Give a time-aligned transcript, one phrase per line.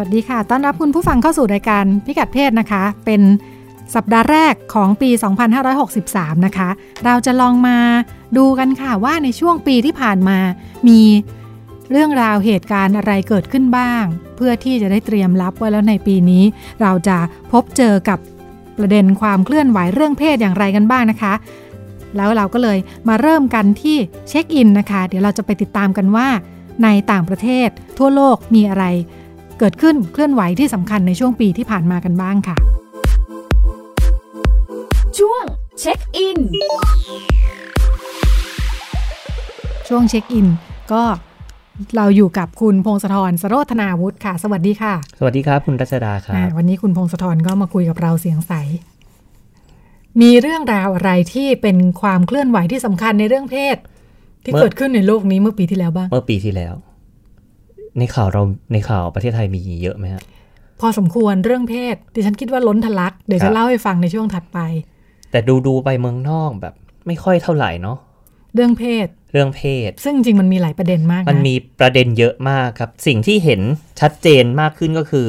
[0.00, 3.22] วัสดีค่ะ ต้อนรับคุณผู้ฟังเข้าสู่รายการพิกัดเพศนะคะ เป็น
[3.94, 5.10] สัปดาห์แรกของปี
[5.92, 6.68] 2563 นะคะ
[7.04, 7.78] เราจะลองมา
[8.36, 10.38] ดูกันค่ะว่าในช่วงปีที่ผ่านมา
[10.88, 11.00] มี
[11.90, 14.04] เรื่องราวเหตุการณ์อะไรเกิดขึ้นบ้าง
[14.36, 16.44] เพื่อที่จะได้เตรียมรับไว้แล้วในปีนี้
[16.82, 17.18] เราจะ
[17.52, 18.18] พบเจอกับ
[18.78, 21.34] ประเด็นความเคลื่อนไหวเรื่องเพศอย่างไรกันบ้างนะคะ
[22.16, 23.96] แล้วเราก็เลยมาเริ่มกันที่
[24.28, 26.28] เช็คอินนะคะ เดี๋ยวเราจะไปติดตามกันว่า
[26.82, 27.68] ในต่างประเทศ
[27.98, 28.84] ทั่วโลกมีอะไร
[29.58, 32.56] เกิดขึ้นเคลื่อนไหวที่สำคัญในช่วงปีที่ผ่านมากันบ้างค่ะ
[35.18, 35.44] ช่วง
[35.80, 36.38] เช็คอิน
[39.88, 40.46] ช่วงเช็คอิน
[40.92, 41.02] ก็
[41.96, 48.52] เราอยู่กับคุณพงศธรสโรธนาวุฒิค่ะ สวัสดีค่ะ สวัสดีครับ คุณรัชดาครัอ่าบวันนี้คุณพงศธรก็มาคุยกับเราเสียงใส
[50.20, 53.76] มีเรื่องราวอะไรที่เป็นความเคลื่อนไหวที่สำคัญในเรื่องเพศ
[54.44, 56.74] ที่เกิดขึ้นในโลกนี้เมื่อปีที่แล้วบ้าง เมื่อปีที่แล้ว
[57.98, 60.22] ในข่าวเราในข่าวประเทศไทยมีเยอะไหมฮะ
[60.80, 64.58] พอสมควรเรื่องเพศดิฉันคิดว่าล้นทะลัก เดี๋ยวครัจะบเล่าให้ฟังในช่วงถัดไป
[65.30, 66.74] แต่ดูดูไปเมืองนอกแบบ
[67.06, 67.98] ไม่ค่อยเท่าไหร่เนาะ
[68.54, 73.60] เรื่องเพศ เรื่องเพศ ซึ่งจริงๆมันมีหลายประเด็นมากนะมันมีประเด็นเยอะมากครับ สิ่งที่เห็น
[74.00, 75.28] ชัดเจนมากขึ้นก็คือ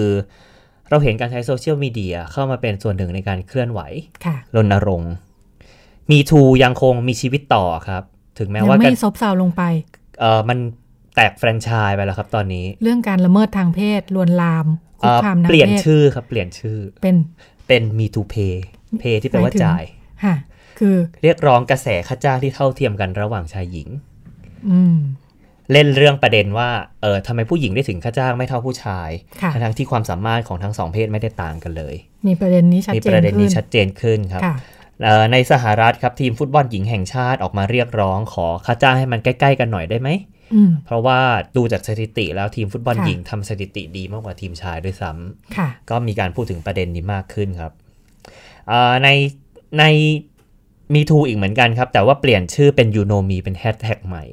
[0.89, 3.81] เราเห็นการใช้โซเชียลมีเดียเข้ามาเป็นส่วนหนึ่งในการเคลื่อนไหว
[4.26, 5.14] ค่ะรณรงค์
[6.11, 8.04] มีทูยังคงมีชีวิตต่อครับ
[8.39, 9.64] ถึงแม้ยังว่าไม่การซบเซาลงไป
[10.20, 10.59] เออมัน
[11.16, 14.66] แตกแฟรนไชส์ไปแล้วครับตอนนี้ เรื่องการละเมิดทางเพศลวนลาม
[15.02, 17.16] คุเอ่กอคามทางเปลี่ยนเพศชื่อครับเปลี่ยนชื่อเป็น
[17.68, 18.56] เป็น me to pay
[19.02, 19.83] pay ที่แปลว่าจ่าย
[20.23, 20.36] ค่ะ
[20.80, 23.89] คือเรียกร้องกระแสค่าจ้างที่เท่าเทียมกันระหว่างชายหญิง
[24.70, 24.98] อืม
[25.72, 26.70] เล่นเรื่องประเด็นว่า
[27.02, 29.10] เออทำไมผู้หญิงได้ถึงค่าจ้างไม่เท่าผู้ชาย
[29.42, 31.95] ค่ะทั้งๆที่ความสามารถของทั้งสองเพศไม่ได้ต่างกันเลย
[32.28, 34.56] มีประเด็นนี้ชัดมีเจปนระเด็นขึ้นี้นชัดเจนขึ้นครับค่ะ
[35.04, 40.39] เอ่อในสหรัฐครับทีมฟุตบอลหญิงแห่งชาติออกมาเรียกร้องขอค่าจ้างให้มันใกล้ ๆ กันหน่อยได้ไหมอืม
[40.86, 41.20] เพราะว่า
[41.55, 47.71] ดูจากสถิติแล้วทีมฟุตบอลค่ะหญิงทำสถิติดีมากกว่าทีมชายด้วยซ้ำค่ะก็มีการพูดถึงประเด็นนี้มากขึ้นครับ
[48.67, 49.09] เอ่อใน
[49.80, 49.83] ใน
[50.93, 54.23] มีทูอีกเหมือนกันครับ แต่ว่าเปลี่ยนชื่อเป็นยูโนมีเป็นแฮชแท็กใหม่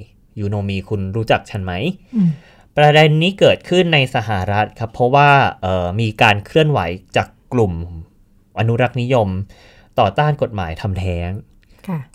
[0.40, 1.72] ยูโนมีคุณรู้จักฉันไหม
[2.16, 2.30] อืม
[2.76, 5.30] ประเด็นนี้เกิดขึ้นในสหรัฐครับ เพราะว่า
[5.62, 6.80] เอ่อมีการเคลื่อนไหว
[7.16, 7.72] จากกลุ่ม
[8.58, 9.28] อนุรักษ์นิยม
[10.00, 11.55] ต่อต้านกฎหมายทำแท้งค่ะ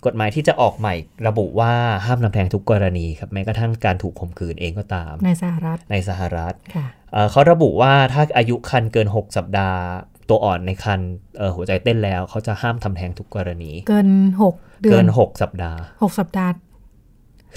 [0.06, 0.94] กฎหมายที่จะออกใหม่
[1.28, 1.72] ระบุว่า
[2.06, 9.80] ห้ามทำแท้งทุกกรณีครับแม้กระทั่งการถูกข่มขืนเองก็ตาม ในสหรัฐในสหรัฐค่ะเอ่อเขาระบุว่าถ้าอายุคันเกิน 6 สัปดาห์
[10.28, 11.00] ตัวอ่อนในคัน
[11.38, 14.08] เอ่อหัวใจเต้นแล้ว เขาจะห้ามทำแท้งทุกกรณี เกิน
[14.42, 16.52] หกเดือนเกิน6 สัปดาห์หกสัปดาห์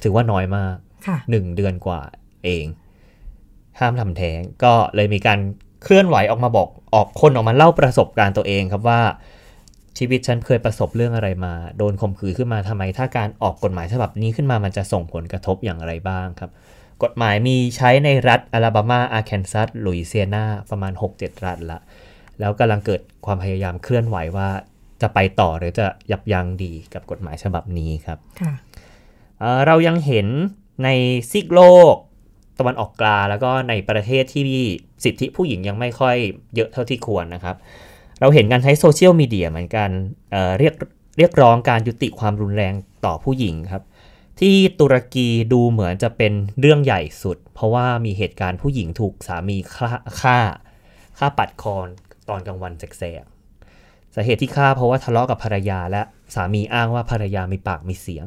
[0.04, 0.76] ถือว่าน้อยมาก
[1.08, 2.02] ค่ะ1เดือนกว่า
[2.46, 2.66] เอง
[3.80, 5.40] ห้ามทำแท้งก็เลยมีการ
[5.84, 9.02] เคลื่อนไหวออกมาบอกออกคนออกมาเล่าประสบการณ์ตัวเองครับว่า
[9.98, 16.52] ชีวิตฉันเคยประสบเรื่องอะไรมา โดนข่มขืนขึ้นมาทำไม ถ้าการออกกฎหมายฉบับนี้ขึ้นมามันจะส่งผลกระทบอย่างไรบ้างครับ
[17.04, 21.80] กฎหมายมีใช้ในรัฐอลาบามาอาร์แคนซัสลุยเซียนาประมาณ 6-7 รัฐละ
[22.40, 24.50] แล้วกำลังเกิดความพยายามเคลื่อนไหวว่า
[25.02, 28.54] จะไปต่อหรือจะยับยั้งดีกับกฎหมายฉบับนี้ครับค่ะ
[29.40, 30.28] เอ่อเรายังเห็น
[30.84, 30.90] ใน
[31.32, 31.62] ซีกโล
[31.94, 31.96] ก
[32.60, 34.44] ตะวันออกกลางแล้วก็ในประเทศที่
[35.04, 36.16] สิทธิผู้หญิงยังไม่ค่อย
[36.56, 37.56] เยอะเท่าที่ควรนะครับ
[38.22, 39.90] เราเห็นการใช้โซเชียลมีเดียเหมือนกัน
[40.32, 40.74] เอ่อเรียก
[41.18, 42.74] เรียกร้องการยุติความรุนแรง
[43.06, 43.84] ต่อผู้หญิงครับ
[44.40, 49.90] ที่ตุรกีดูเหมือนจะเป็นเรื่องใหญ่สุด เพราะว่ามีเหตุการณ์ผู้หญิงถูกสามีฆ่า
[50.22, 50.38] ฆ่า
[51.18, 51.78] ฆ่าปัดคอ
[52.30, 56.02] ตอนกลางวันแสกๆสาเหตุที่ฆ่าเพราะว่าทะเลาะกับภรรยาและ
[56.36, 58.26] สามีอ้างว่าภรรยามีปากมีเสียง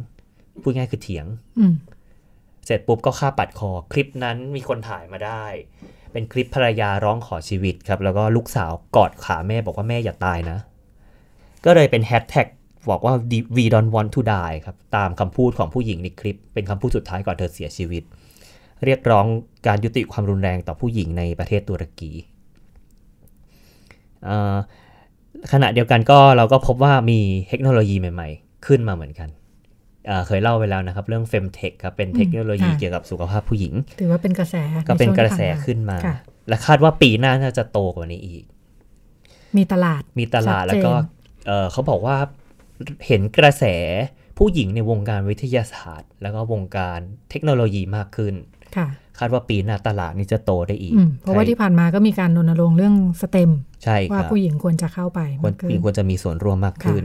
[0.63, 1.27] พูดง่ายคือเถียง
[1.59, 1.75] อืม
[2.65, 5.45] เสร็จปุ๊บก็ฆ่าปัดคอ คลิปนั้นมีคนถ่ายมาได้
[6.19, 10.59] เป็นคลิปภรรยาร้องขอชีวิตครับ แล้วก็ลูกสาวกอดขาแม่บอกว่าแม่อย่าตายนะ
[11.65, 12.47] ก็เลยเป็นแฮชแท็ก
[12.91, 13.15] บอกว่า
[13.57, 18.03] we don't want to die ครับ ตามคำพูดของผู้หญิงในคลิป เป็นคำพูดสุดท้ายก่อนเธอเสียชีวิต
[18.85, 19.27] เรียกร้อง
[19.67, 22.13] การยุติความรุนแรงต่อผู้หญิงในประเทศตุรกี
[24.25, 24.57] เอ่อ
[25.53, 29.29] ขณะเดียวกันก็เราก็พบว่ามีเทคโนโลยีใหม่ ๆ ขึ้นมาเหมือนกัน
[30.09, 34.57] เอ่อเคยเล่าไปแล้วนะครับ เรื่อง Femtech ครับเป็นเทคโนโลยีค่ะเกี่ยวกับสุขภาพผู้หญิง ถือว่าเป็นกระแส
[34.89, 36.17] ก็เป็นใช่วงกระแสที่ผ่ขึ้นมาค่ะ
[36.49, 38.45] และคาดว่าปีหน้าน่าจะโตกว่านี้อีก
[39.57, 40.93] มีตลาดมีตลาดชัดเจนแล้วก็
[41.47, 42.17] เอ่อเขาบอกว่า
[43.07, 43.65] เห็นกระแส
[44.39, 47.01] ผู้หญิงในวงการวิทยาศาสตร์ แล้วก็วงการ
[47.31, 48.35] เทคโนโลยีมากขึ้น
[48.77, 48.89] ค่ะ
[49.19, 53.51] คาดว่าปีหน้าตลาดนี้จะโตได้อีกอืมเพราะว่าที่ผ่านมาก็มีการรณรงค์เรื่องสเต็ม
[53.85, 57.05] ใช่คว่ารับผู้หญิงควรจะเข้าไปควรมากขึ้นผู้หญิงควรจะมีส่วนร่วมมากขึ้น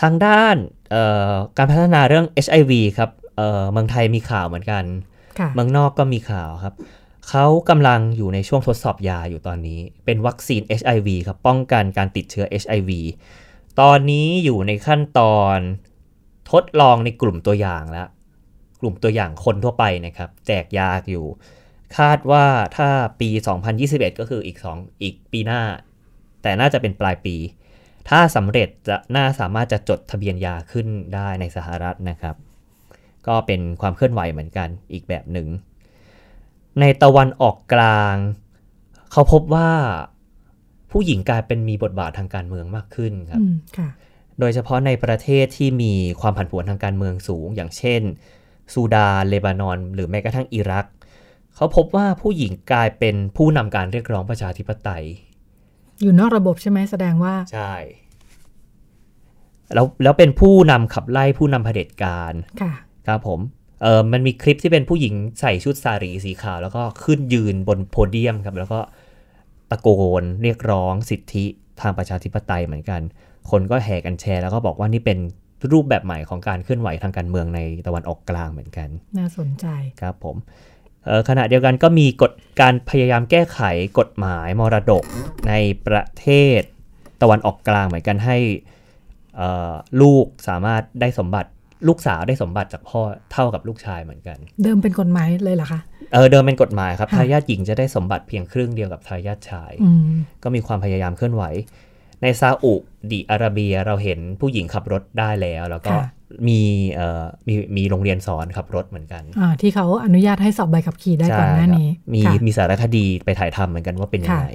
[0.00, 0.56] ทางด้าน
[0.90, 4.84] เอ่อการพัฒนาเรื่อง HIV ครับเอ่อเมืองไทยมีข่าวเหมือนกัน
[5.38, 6.74] ค่ะเมืองนอกก็มีข่าวครับ
[7.28, 12.90] เขากำลังอยู่ในช่วงทดสอบยาอยู่ตอนนี้ เป็นวัคซีน HIV ครับ ป้องกันการติดเชื้อ HIV
[13.80, 15.58] ตอนนี้อยู่ในขั้นตอน
[16.52, 18.08] ทดลองในกลุ่มตัวอย่างแล้ว
[18.80, 21.26] กลุ่มตัวอย่างคนทั่วไปนะครับ แจกยาอยู่
[21.98, 22.46] คาดว่า
[22.76, 22.88] ถ้า
[23.20, 23.28] ปี
[23.74, 25.62] 2021 ก็คืออีก 2 อีกปีหน้า
[26.42, 27.36] แต่น่าจะเป็นปลายปี
[28.08, 32.36] ถ้าสำเร็จจะน่าสามารถจะจดทะเบียนยาขึ้นได้ในสหรัฐนะครับ
[33.26, 35.48] ก็เป็นความเคลื่อนไหวเหมือนกันอีกแบบหนึ่ง
[36.80, 38.16] ในตะวันออกกลาง
[39.12, 39.70] เขาพบว่า
[40.90, 43.88] ผู้หญิงกลายเป็นมีบทบาททางการเมืองมากขึ้นครับอืมค่ะ
[44.40, 48.02] โดยเฉพาะในประเทศที่มีความผันผวนทางการเมืองสูง อย่างเช่น
[48.72, 50.86] ซูดานเลบานอน หรือแม้กระทั่งอิรัก
[51.54, 55.04] เขาพบว่าผู้หญิงกลายเป็นผู้นำการเรียกร้องประชาธิปไตย
[56.02, 57.74] อยู่นอกระบบใช่ไหมแสดงว่า ใช่
[59.74, 62.72] แล้วแล้วเป็นผู้นำขับไล่ผู้นำเผด็จการค่ะ
[63.06, 63.40] ครับผม
[63.82, 68.80] เออมันมีคลิปที่เป็นผู้หญิงใส่ชุดสารีสีขาว แล้วก็ขึ้นยืนบนโพเดียมครับ แล้วก็
[69.70, 69.88] ตะโก
[70.20, 71.44] นเรียกร้องสิทธิ
[71.80, 73.00] ทางประชาธิปไตยเหมือนกัน
[73.50, 75.18] คนก็แห่กันแชร์ แล้วก็บอกว่านี่เป็น
[75.72, 78.88] รูปแบบใหม่ของการเคลื่อนไหวทางการเมืองในตะวันออกกลางเหมือนกัน
[79.18, 79.66] น่าสนใจ
[80.00, 80.69] ครับผมเอ่อ
[81.28, 83.60] ขณะเดียวกันก็มีกฎการพยายามแก้ไข
[83.98, 85.04] กฎหมายมรดก
[85.48, 85.52] ใน
[85.86, 86.26] ประเท
[86.58, 86.60] ศ
[87.22, 88.36] ตะวันออกกลางเหมือนกันให้
[89.36, 91.50] เอ่อลูกสามารถได้สมบัติ
[91.88, 93.00] ลูกสาวได้สมบัติจากพ่อ
[93.32, 95.80] เท่ากับลูกชายเหมือนกัน เดิมเป็นกฎหมายเลยเหรอคะ
[96.12, 100.12] เออเดิมเป็นกฎหมายครับค่ะทายาทหญิงจะได้สมบัติเพียงครึ่งเดียวกับทายาทชายอืม
[100.42, 101.44] ก็มีความพยายามเคลื่อนไหว
[102.22, 102.74] ในซาอุ
[103.10, 106.04] ดิอาระเบียเราเห็นผู้หญิงขับรถได้แล้ว แล้วก็ค่ะ
[106.48, 106.60] มี
[106.94, 114.50] เอ่อมีมีโรงเรียนสอนขับรถเหมือนกันอ่าที่เขาอนุญาตให้สอบใบขับขี่ได้ก่อนหน้านี้ใช่ครับมีค่ะมีสารคดีไปถ่ายทำเหมือนกันว่าเป็นยังค่ะไง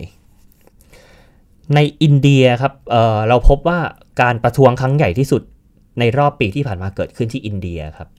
[1.75, 3.79] ในอินเดียครับเอ่อเราพบว่า
[4.21, 5.41] การประท้วงครั้งใหญ่ที่สุด
[5.99, 8.09] ในรอบปีที่ผ่านมาเกิดขึ้นที่อินเดียครับ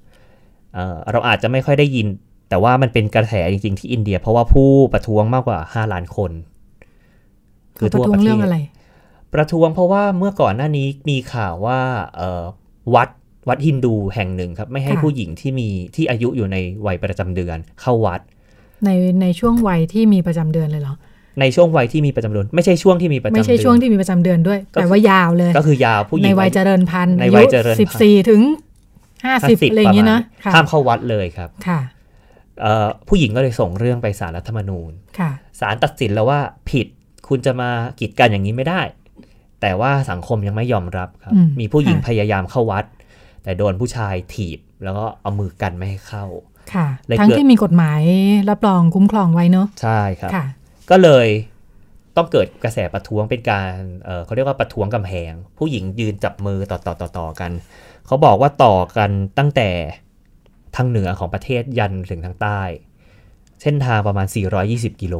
[0.75, 2.06] เอ่อเราอาจจะไม่ค่อยได้ยิน
[2.48, 6.31] แต่ว่ามันเป็นกระแสจริงๆที่อินเดีย เพราะว่าผู้ประท้วงมากกว่า 5 ล้านคน
[7.75, 8.56] เขาประท้วงเรื่องอะไร
[9.34, 11.81] ประท้วงเพราะว่าเมื่อก่อนหน้านี้มีข่าวว่า
[12.17, 12.44] เอ่อ
[12.94, 13.08] วัด
[13.49, 16.56] วัดฮินดูแห่งหนึ่งครับ ไม่ให้ค่ะผู้หญิงที่มีที่อายุอยู่ใน
[16.87, 18.20] วัยประจำเดือน เข้าวัด
[18.84, 18.90] ใน
[19.23, 20.94] ในช่วงวัยที่มีประจำเดือนเลยเหรอ
[21.40, 28.43] ในช่วงวัยที่มีประจำเดือนไม่ใช่ช่วงที่มีประจำเดืไม่อนใช่ช่วงที่มีประจำเดือนด้วยก็คือแต่ว่ายาวเลย ก็คือยาวผู้หญิในงวัยเจริญพันธุ์ในอาวัยุยเจริญพันธุ์สิบสี่ถึง
[29.25, 31.81] ห้าสิบ50อะไรอย่างนี้นะประมาณค่ะห้ามเข้าวัดเลยครับค่ะ
[32.61, 35.31] เอ่อผู้หญิงก็เลยส่งเรื่องไปศาลรัฐธรรมนูญค่ะ
[35.61, 36.40] ศาลตัดสินแล้วว่า
[36.70, 36.87] ผิด
[37.29, 37.70] คุณจะมา
[38.00, 38.81] กีดกันอย่างนี้ไม่ได้
[39.61, 42.85] แต่ว่าสังคมยังไม่ยอมรับครับอืมมีผู้หญิงค่ะพยายามเข้าวัด
[43.43, 46.25] แต่โดนผู้ชายถีบ แล้วก็เอามือกันไม่ให้เข้า
[46.75, 48.00] ค่ะเลยทั้งเกิดที่มีกฎหมาย
[48.50, 50.44] รับรองคุ้มครองไว้เนอะใช่ครับค่ะ
[50.91, 51.29] ก็เลย
[52.17, 53.73] ต้องเกิดกระแสประท้วงเป็นการ
[54.05, 57.50] เอ่อเขาเรียกว่าประท้วงกำแพง ผู้หญิงยืนจับมือต่อต่อต่อต่อกัน
[58.06, 59.69] เขาบอกว่าต่อกันตั้งแต่
[60.76, 62.61] ทางเหนือของประเทศยันถึงทางใต้
[63.62, 64.26] เส้นทางประมาณ
[64.64, 65.17] 420 กิโล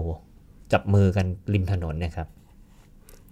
[0.73, 2.29] จับมือกันริมถนนเนะครับ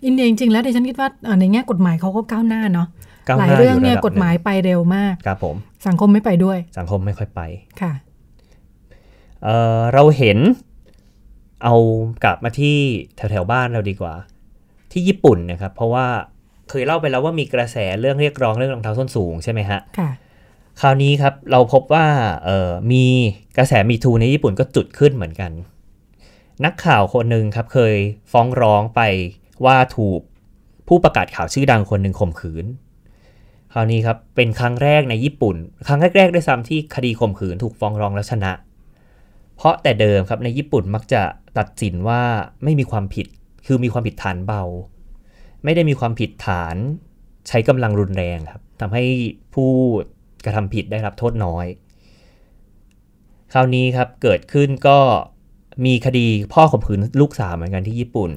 [0.05, 2.89] อินเดียจริงๆแล้วดิฉันคิดว่าเอ่อในแง่กฎหมายเขาก็ก้าวหน้าเนาะ
[3.27, 5.57] ก้าวหหลายน้าเรื่องยู่เนี่ยระดับกฎหมายนึ่ไปเร็วมากงครับผม
[5.87, 7.41] สังคมไม่ไปด้วย สังคมไม่ค่อยไป
[7.81, 7.93] ค่ะ
[9.45, 10.39] เอ่อเราเห็น
[11.65, 11.75] เอา
[12.25, 12.77] กลับมาที่
[13.17, 14.15] แถวแถวๆบ้านเราดีกว่า
[14.93, 16.07] ที่ญี่ปุ่นนะครับ เพราะว่า
[16.71, 20.11] เคยเล่าไปแล้วว่ามีกระแสเรื่องเรียกร้องเรื่องรองเท้าส้นสูงใช่ไหมฮะค่ะ
[20.81, 22.07] คราวนี้ครับเราพบว่า
[22.45, 23.05] เอ่อมี
[23.57, 25.53] กระแสมีทูในญี่ปุ่นก็จุดขึ้นเหมือนกัน
[26.65, 27.95] นักข่าวคนหนึ่งครับเคย
[28.33, 29.01] ฟ้องร้องไป
[29.65, 30.21] ว่าถูก
[30.89, 32.67] ผู้ประกาศข่าวชื่อดังคนหนึ่งข่มขืน
[33.73, 35.57] คราวนี้ครับเป็นครั้งแรกในญี่ปุ่น
[35.87, 38.53] ครั้งแรกๆด้วยซ้ำที่คดีข่มขืนถูกฟ้องร้องแล้วชนะ
[39.57, 41.23] เพราะแต่เดิมครับในญี่ปุ่นมักจะ
[41.59, 42.23] ตัดสินว่า
[42.65, 43.27] ไม่มีความผิด
[43.67, 44.63] คือมีความผิดฐานเบา
[45.65, 46.77] ไม่ได้มีความผิดฐาน
[47.49, 49.05] ใช้กำลังรุนแรงครับทำให้
[49.55, 49.71] ผู้
[50.45, 51.67] กระทำผิดได้รับโทษน้อย
[53.53, 54.99] คราวนี้ครับเกิดขึ้นก็
[55.87, 58.31] มีคดีพ่อข่มขืนลูกสาวเหมือนกันที่ญี่ปุ่น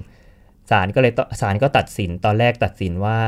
[0.72, 3.20] ศาลก็เลยตศาลก็ตัดสินตอนแรกตัดสินว่า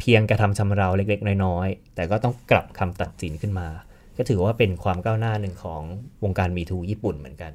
[0.00, 3.68] เพียงกระทำชำเราเล็กๆ น้อยๆ แต่ก็ต้องกลับคำตัดสินขึ้นมา
[4.16, 5.82] ก็ถือว่าเป็นความก้าวหน้าหนึ่งของ
[6.24, 7.52] วงการมีทูญี่ปุ่นเหมือนกัน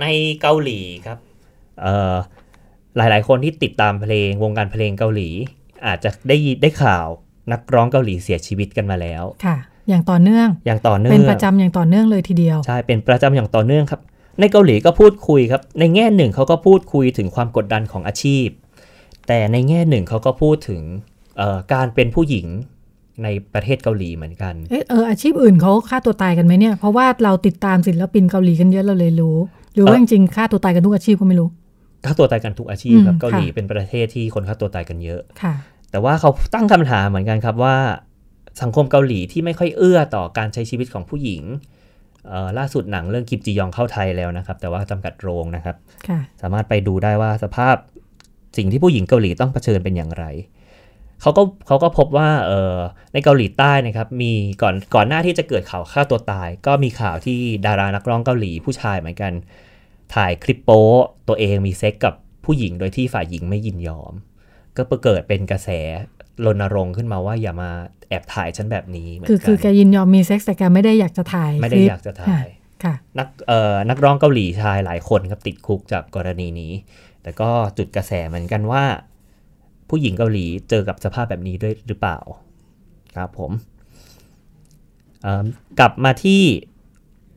[0.00, 0.04] ใน
[0.40, 1.18] เกาหลีครับ
[1.80, 2.14] เอ่อ
[2.96, 5.28] หลายๆ คนที่ติดตามเพลงวงการเพลงเกาหลี
[5.86, 7.06] อาจจะได้ยินได้ข่าว
[7.52, 9.56] นักร้องเกาหลีเสียชีวิตกันมาแล้ว ค่ะ
[9.88, 14.00] อย่างต่อเนื่อง อย่างต่อเนื่อง เป็นประจำอย่างต่อเนื่องเลยทีเดียว ใช่ เป็นประจำอย่างต่อเนื่องครับ
[14.40, 18.46] ในเกาหลีก็พูดคุยครับ ในแง่หนึ่งเขาก็พูดคุยถึงความกดดันของอาชีพ
[19.28, 20.82] แต่ในแง่หนึ่งเขาก็พูดถึง
[21.36, 22.46] เอ่อการเป็นผู้หญิง
[23.22, 29.36] ในประเทศเกาหลีเหมือนกันเออเอออาชีพอื่นเขาฆ่าตัวตายกันไหมเนี่ย เพราะว่าเราติดตามศิลปินเกาหลีกันเยอะเราเลยรู้
[29.74, 31.48] หรือว่าเอ่จอริงๆฆ่าตัวตายกันทุกอาชีพก็ไม่รู้
[32.04, 35.54] ฆ่าตัวตายกันทุกอาชีพครับอืมเกาหลีค่ะเป็นประเทศที่คนฆ่าตัวตายกันเยอะค่ะ
[35.90, 37.76] แต่ว่าเขาตั้งคำถามเหมือนกันครับว่า
[38.62, 41.75] สังคมเกาหลีที่ไม่ค่อยเอื้อต่อการใช้ชีวิตของผู้หญิงเอ่อ
[42.58, 45.76] ล่าสุดหนังเรื่องกิมจียองเข้าไทยแล้วนะครับ แต่ว่าจำกัดโรงนะครับ
[46.08, 47.76] ค่ะสามารถไปดูได้ว่าสภาพ
[48.56, 50.24] สิ่งที่ผู้หญิงเกาหลีต้องเผชิญเป็นอย่างไร
[51.22, 52.74] เขาก็เขาก็พบว่าเออ
[53.12, 59.32] ในเกาหลีใต้นะครับมีก่อนก่อนหน้าที่จะเกิดข่าวฆ่าตัวตาย ก็มีข่าวที่ดารานักร้องเกาหลีผู้ชายเหมือนกัน
[60.14, 60.84] ถ่ายคลิปโป๊
[61.28, 62.14] ตัวเองมีเซ็กกับ
[62.44, 64.12] ผู้หญิงโดยที่ฝ่ายหญิงไม่ยินยอม
[64.76, 65.68] ก็เกิดเป็นกระแส
[66.44, 67.70] รณรงค์ขึ้นมาว่าอย่ามา
[68.08, 72.46] แอบถ่ายฉันแบบนี้เหมือนคือกัคือแกยินยอมมีเซ็กซ์แต่แกไม่ได้อยากจะถ่าย ไม่ได้คลิปอยากจะถ่าย
[72.84, 76.72] ค่ะนักเอ่อนักร้องเกาหลีชายหลายคนครับติดคุกจากกรณีนี้
[77.22, 78.84] แต่ก็จุดกระแสเหมือนกันว่า
[79.88, 82.18] ผู้หญิงเกาหลีเจอกับสภาพแบบนี้ด้วยหรือเปล่า
[83.16, 83.50] ครับผม
[85.22, 85.44] เอิ่ม
[85.78, 86.42] กลับมาที่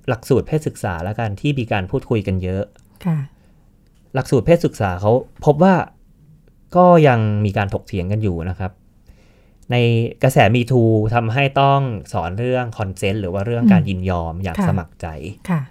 [0.09, 2.63] หลักสูตรเพศศึกษาแล้วกันที่มีการพูดคุยกันเยอะ
[3.05, 3.17] ค่ะ
[4.15, 5.11] หลักสูตรเพศศึกษาเขา
[5.45, 5.75] พบว่า
[6.75, 8.71] ก็ยังมีการถกเถียงกันอยู่นะครับ
[9.71, 9.75] ใน
[10.23, 10.83] กระแสมีทู
[11.15, 11.81] ทำให้ต้อง
[12.13, 15.07] สอนเรื่องคอนเซนต์หรือว่าเรื่องการยินยอมอย่างค่ะสมัครใจ
[15.49, 15.61] ค่ะ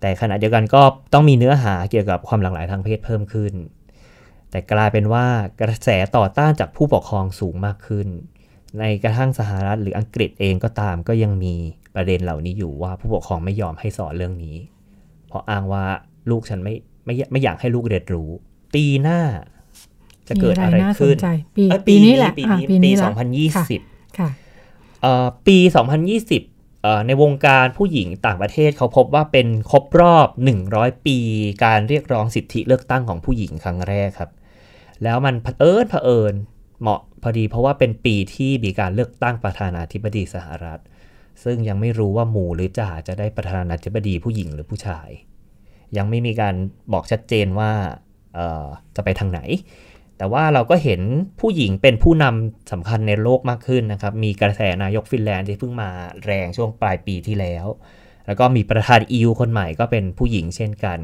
[0.00, 0.82] แต่ขณะเดียวกันก็
[1.12, 3.54] ต้องมีเนื้อหาเกี่ยวกับความหลากหลายทางเพศเพิ่มขึ้น
[4.50, 5.26] แต่กลายเป็นว่า
[5.60, 8.08] กระแสต่อต้านจากผู้ปกครองสูงมากขึ้น
[8.78, 11.54] ในกระทั่งสหรัฐหรืออังกฤษเองก็ตามก็ยังมี
[11.94, 14.56] ประเด็นเหล่านี้อยู่ว่าผู้ปกครองไม่ยอมให้สอนเรื่องนี้
[15.28, 15.84] เพราะอ้างว่า
[16.30, 18.30] ลูกฉันไม่ไม่ไม่อยากให้ลูกเรียนรู้
[18.74, 19.20] ปีหน้า
[20.28, 23.10] จะเกิดอะไรมีน่าสขึ้นนใจปีเอ้ยปีนี้แหละปีอะนี้ปีปีนี้แหละ
[23.80, 24.28] 2020ค่ะ
[25.02, 25.58] เอ่อปี
[26.20, 30.28] 2020เอ่อในวงการผู้หญิงต่างประเทศเขาพบว่าเป็นครบรอบ
[30.66, 31.18] 100 ปี
[31.64, 34.30] การเรียกร้องสิทธิเลือกตั้งของผู้หญิงครั้งแรกครับ
[35.02, 36.34] แล้วมันเผอิญเผอิญ
[36.80, 40.80] เหมาะพอดีเพราะว่าเป็นปีที่มีการเลือกตั้งประธานาธิบดีสหรัฐ
[41.44, 45.08] ซึ่งยังไม่รู้ว่าหมู่หรือจ่าจะได้ประธานาธิบดีผู้หญิงหรือผู้ชาย
[45.96, 46.54] ยังไม่มีการ
[46.92, 47.70] บอกชัดเจนว่า
[48.34, 49.40] เอ่อจะไปทางไหน
[50.22, 51.00] แต่ว่าเราก็เห็น
[51.40, 55.90] ผู้หญิงเป็นผู้นำสำคัญในโลกมากขึ้นนะครับ มีกระแสนายกฟินแลนด์ที่เพิ่งมา
[56.24, 57.66] แรงช่วงปลายปีที่แล้ว
[58.26, 60.98] แล้วก็มีประธาน EU คนใหม่ก็เป็นผู้หญิงเช่นกัน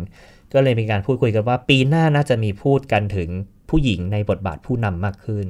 [0.53, 3.29] ก็เลยมีการพูดคุยกันว่าปีหน้าน่าจะมีพูดกันถึง
[3.71, 5.47] ผู้หญิงในบทบาทผู้นำมากขึ้น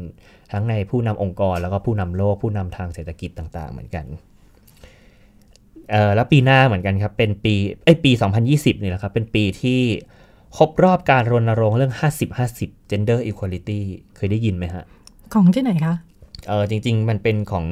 [0.52, 4.06] ทั้งในผู้นำองค์กรแล้วก็ผู้นำโลกผู้นำทางเศรษฐกิจต่างๆ เหมือนกัน
[5.90, 8.12] เอ่อแล้วปีหน้าเหมือนกันครับเป็นปีเอ้ยปี
[8.48, 9.80] 2020นี่แหละครับเป็นปีที่
[10.56, 11.94] ครบรอบการรณรงค์เรื่อง
[12.40, 13.80] 50-50 gender equality
[14.16, 14.84] เคยได้ยินไหมฮะ
[15.34, 15.94] ของที่ไหนคะ
[16.48, 17.66] เออจริง ๆ มันเป็นของ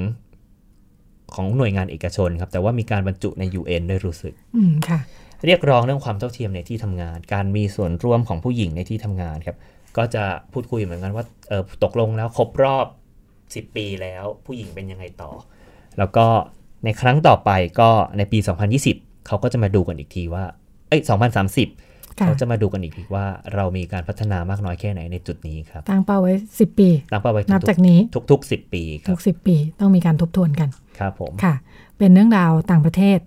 [1.34, 4.98] ของหน่วยงานเอกชนครับ แต่ว่ามีการบรรจุใน UN ด้วยรู้สึก อืมค่ะ
[5.46, 9.56] เรียกร้องเรื่องความเท่าเทียมในที่ทำงาน การมีส่วนร่วมของผู้หญิงในที่ทำงานครับ
[9.96, 12.86] ก็จะพูดคุยเหมือนกันว่าเออตกลงแล้วครบรอบ
[13.32, 15.30] 10 ปีแล้วผู้หญิงเป็นยังไงต่อ
[15.98, 16.26] แล้วก็
[16.84, 18.38] ในครั้งต่อไปก็ในปี
[18.82, 20.44] 2020 เขาก็จะมาดูกันอีกทีว่า
[20.88, 30.68] เอ้ย2030ค่ะ เขาจะมาดูกันอีกทีว่าเรามีการพัฒนามากน้อยแค่ไหนในจุดนี้ครับตั้งเป้าไว้สิบปีตั้งเป้าไว้นับทุจากกนี้ๆทุกๆ 10 ปีคทุรับกสิบปีต้องมีการทบทวนกัน
[30.98, 31.54] ครับผมค่ะ
[31.98, 33.18] เป็นเรื่องราวต่างประเทศ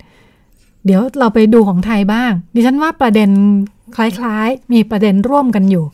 [0.86, 3.30] เดี๋ยวเราไปดูของไทยบ้าง ดิฉันว่าประเด็น
[3.98, 5.86] คล้ายๆ มีประเด็นร่วมกันอยู่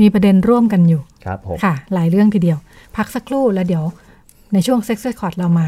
[0.00, 2.58] มีประเด็นร่วมกันอยู่ครับผมค่ะ หลายเรื่องทีเดียว
[2.96, 3.84] พักสักครู่แล้วเดี๋ยว
[4.52, 5.66] ในช่วงเซ็กซ์คอร์ดเรามา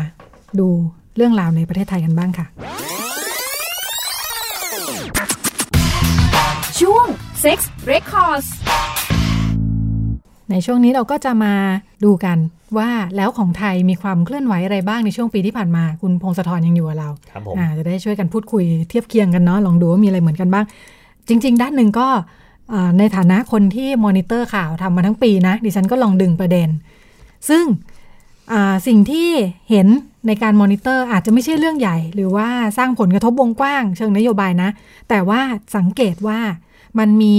[0.61, 0.69] ดู
[1.17, 2.47] เรื่องราวในประเทศไทยกันบ้างค่ะ
[7.47, 7.61] Sex
[7.93, 8.49] Records
[10.51, 11.55] ในช่วงนี้เราก็จะมา
[12.05, 12.39] ดูกัน
[12.79, 20.65] ว่าแล้วของไทยมีความเคลื่อนไหวอะไรบ้างในช่วงปีที่ผ่านมา คุณพงศธรยังอยู่กับเราครับผมอ่าจะได้ช่วยกันพูดคุยเทียบเคียงกันเนาะลองดูว่ามีอะไรเหมือนกันบ้าง
[21.29, 22.09] จริง ๆ ด้านหนึ่งก็
[22.73, 26.69] อ่าในฐานะคนที่มอนิเตอร์ข่าวทำมาทั้งปีนะ ดิฉันก็ลองดึงประเด็น
[27.49, 27.65] ซึ่ง
[28.53, 29.29] อ่าสิ่งที่
[29.71, 29.87] เห็น
[30.27, 32.49] ในการมอนิเตอร์อาจจะไม่ใช่เรื่องใหญ่ หรือว่า
[32.79, 34.71] สร้างผลกระทบวงกว้าง เชิงนโยบายนะ
[35.09, 35.41] แต่ว่า
[35.77, 36.41] สังเกตว่า
[36.99, 37.37] มันมี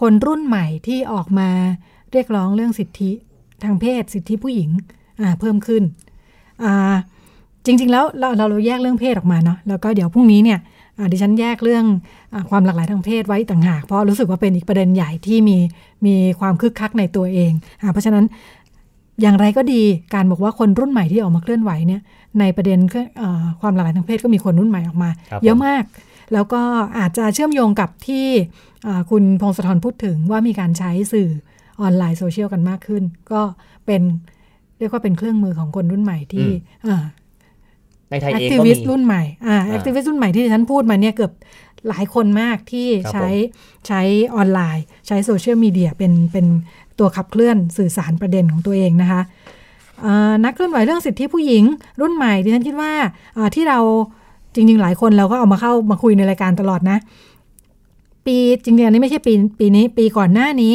[0.00, 1.48] คนรุ่นใหม่ที่ออกมา
[2.12, 3.10] เรียกร้องเรื่องสิทธิ
[3.64, 4.70] ทางเพศ สิทธิผู้หญิง
[5.20, 5.82] อ่าเพิ่มขึ้น
[6.64, 6.94] อ่า
[7.66, 10.58] จริง ๆ แล้วเราเราเราแยกเรื่องเพศออกมาเนาะแล้วก็เดี๋ยวพรุ่งนี้เนี่ย
[10.98, 11.84] อ่าดิฉันแยกเรื่อง
[12.32, 15.56] อาความหลากหลายทางเพศไว้ต่างหาก เพราะรู้สึกว่าเป็นอีกประเด็นใหญ่ที่มี
[16.06, 18.24] มีความคึกคักในตัวเองอาเพราะฉะนั้น
[19.20, 19.82] อย่างไรก็ดี
[20.14, 22.00] การบอกว่าคนรุ่นใหม่ที่ออกมาเคลื่อนไหวเนี่ย
[22.40, 25.84] ในประเด็นเครื่องเออความหลากหลายทางเพศก็มีคนรุ่นใหม่ออกมาครับเยอะผมมาก
[26.32, 26.62] แล้วก็
[26.98, 28.26] อาจจะเชื่อมโยงกับที่
[28.86, 31.30] อ่าคุณพงศธรพูดถึงว่ามีการใช้สื่อ
[31.80, 33.40] ออนไลน์โซเชียลกันมากขึ้น ก็
[33.86, 34.02] เป็น
[34.78, 36.48] เรียกว่าเป็นเครื่องมือของคนรุ่นใหม่ที่
[36.86, 37.04] อ่า
[38.10, 41.32] ในไทยเอคงทิก็มี activist รุ่นใหม่อ่าอ่า activistรุ่นใหม่ที่ดิฉันพูดมาเนี่ยเกือบ
[41.88, 43.30] หลายคนมากที่ครับใช้
[43.86, 44.00] ใช้
[44.34, 46.46] ออนไลน์ ใช้โซเชียลมีเดียเป็นเป็น
[46.98, 49.22] ตัวขับเคลื่อนสื่อสารประเด็นของตัวเองนะคะ
[50.02, 51.64] เอ่อนักเคลื่อนไหวเรื่องสิทธิผู้หญิง
[52.00, 52.92] รุ่นใหม่ดิฉันคิดว่า
[53.34, 53.78] เอ่อที่เรา
[54.54, 56.98] จริง ๆ หลายคนเราก็เอามาเข้ามาคุยในรายการตลอดนะ
[58.26, 60.74] ปีจริงๆอันนี้ไม่ใช่ปีปีนี้ปีก่อนหน้านี้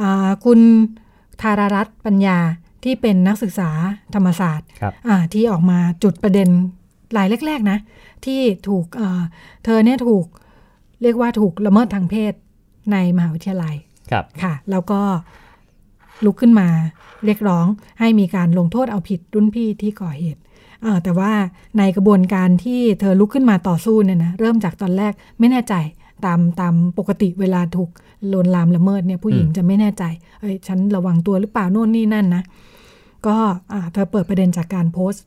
[0.00, 0.60] อ่าคุณ
[1.42, 2.38] ธารารัตน์ปัญญา
[2.84, 3.70] ที่เป็นนักศึกษา
[4.14, 6.48] ธรรมศาสตร์ครับอ่าที่ออกมาจุดประเด็น
[7.16, 7.78] รายแรก ๆ นะ
[8.24, 9.22] ที่ถูกเอ่อ
[9.64, 10.24] เธอเนี่ยถูก
[11.02, 12.32] เรียกว่าถูกละเมิดทางเพศ
[12.92, 13.74] ในมหาวิทยาลัย
[14.10, 15.00] ครับค่ะ แล้วก็
[16.24, 16.68] ลุกขึ้นมา
[17.24, 17.66] เรียกร้อง
[18.00, 20.43] ให้มีการลงโทษเอาผิดรุ่นพี่ที่ก่อเหตุเอ่อ
[21.04, 21.32] แต่ว่า
[21.78, 25.74] ในกระบวนการที่เธอลุกขึ้นมาต่อสู้เนี่ยนะเริ่มจากตอนแรกไม่แน่ใจ
[26.24, 27.90] ตามตามปกติเวลาถูก
[28.32, 30.04] ลวนลามละเมิดเนี่ยผู้หญิงอืมจะไม่แน่ใจ
[30.40, 32.42] เอ้ยฉันระวังตัวหรือเปล่าโน่นนี่นั่นนะ
[33.26, 33.36] ก็
[33.72, 35.24] อ่าเธอเปิดประเด็นจากการโพสต์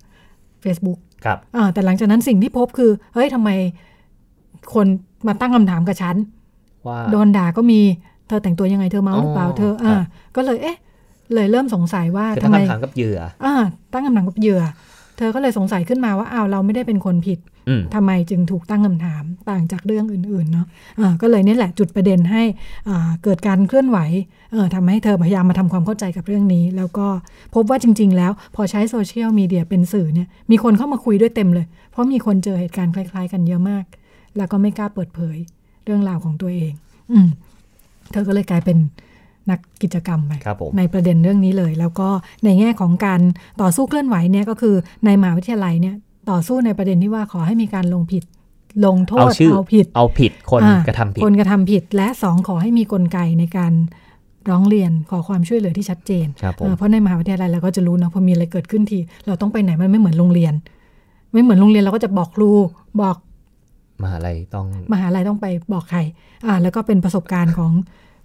[0.64, 3.50] Facebook ครับอ่าแต่หลังจากนั้นสิ่งที่พบคือเฮ้ยทำไม
[4.74, 4.88] คน
[5.28, 6.16] มาตั้งคำถามกับฉัน
[6.88, 7.82] ว่าโดนด่าก็มี
[8.28, 10.04] เธอแต่งตัวยังไงเธอเมาหรือเปล่าอ๋อเธอครัอ่าบ
[10.36, 10.78] ก็เลยเอ๊ะ
[11.34, 13.54] เลยเริ่มสงสัยว่าคือทำตั้งไมคำถามกับเหยื่ออ่า
[13.92, 14.62] ตั้งคำถามกับเหยื่อ
[15.18, 20.66] เธอก็เลยสงสัยขึ้นมาว่าอ้าวเราไม่ได้เป็นคนผิดอืมทำไมจึงถูกตั้งคำถามต่างจากเรื่องอื่นๆเนาะ
[21.00, 22.44] อ่าก็เลยนี่แหละจุดประเด็นให้
[22.90, 24.00] อ่าเกิดการเคลื่อนไหว
[24.52, 27.08] เอ่อทำให้เธอพยายามมาทำความเข้าใจกับเรื่องนี้ แล้วก็
[27.56, 33.84] พบว่าจริง ๆ แล้วพอใช้โซเชียลมีเดียเป็นสื่อเนี่ยมีคนเข้ามาคุยด้วยเต็มเลย เพราะมีคนเจอเหตุการณ์คล้าย ๆ กันเยอะมาก
[34.38, 35.38] แล้วก็ไม่กล้าเปิดเผย
[35.86, 36.74] เรื่องราวของตัวเอง
[37.12, 37.28] อืม
[38.12, 38.78] เธอก็เลยกลายเป็น
[39.50, 42.10] นักกิจกรรมไปครับผมในประเด็นเรื่องนี้เลย แล้วก็
[42.44, 43.22] ในแง่ของการ
[43.62, 44.76] ต่อสู้เคลื่อนไหวเนี่ยก็คือ
[45.06, 45.96] ในมหาวิทยาลัยเนี่ย
[46.30, 48.24] ต่อสู้ในประเด็นที่ว่าขอให้มีการลงผิด
[48.86, 53.74] ลงโทเอาษชื่อเอาผิดเอาผิดคนอ่ากระทำผิดคนกระทำผิด และสองขอให้มีกลไกในการ
[54.50, 60.54] ร้องเรียนขอความช่วยเหลือที่ชัดเจนครับผมเออเพราะในมหาวิทยาลัยเราก็จะรู้นะพอมีอะไรเกิดขึ้นที เราต้องไปไหนมันไม่เหมือนโรงเรียน
[61.34, 62.52] ไม่เหมือนโรงเรียนเราก็จะบอกครู
[63.02, 63.18] บอก
[64.04, 66.00] มหาลัยต้องมหาลัยต้องไปบอกใคร
[66.48, 67.72] อ่าแล้วก็เป็นประสบการณ์ของ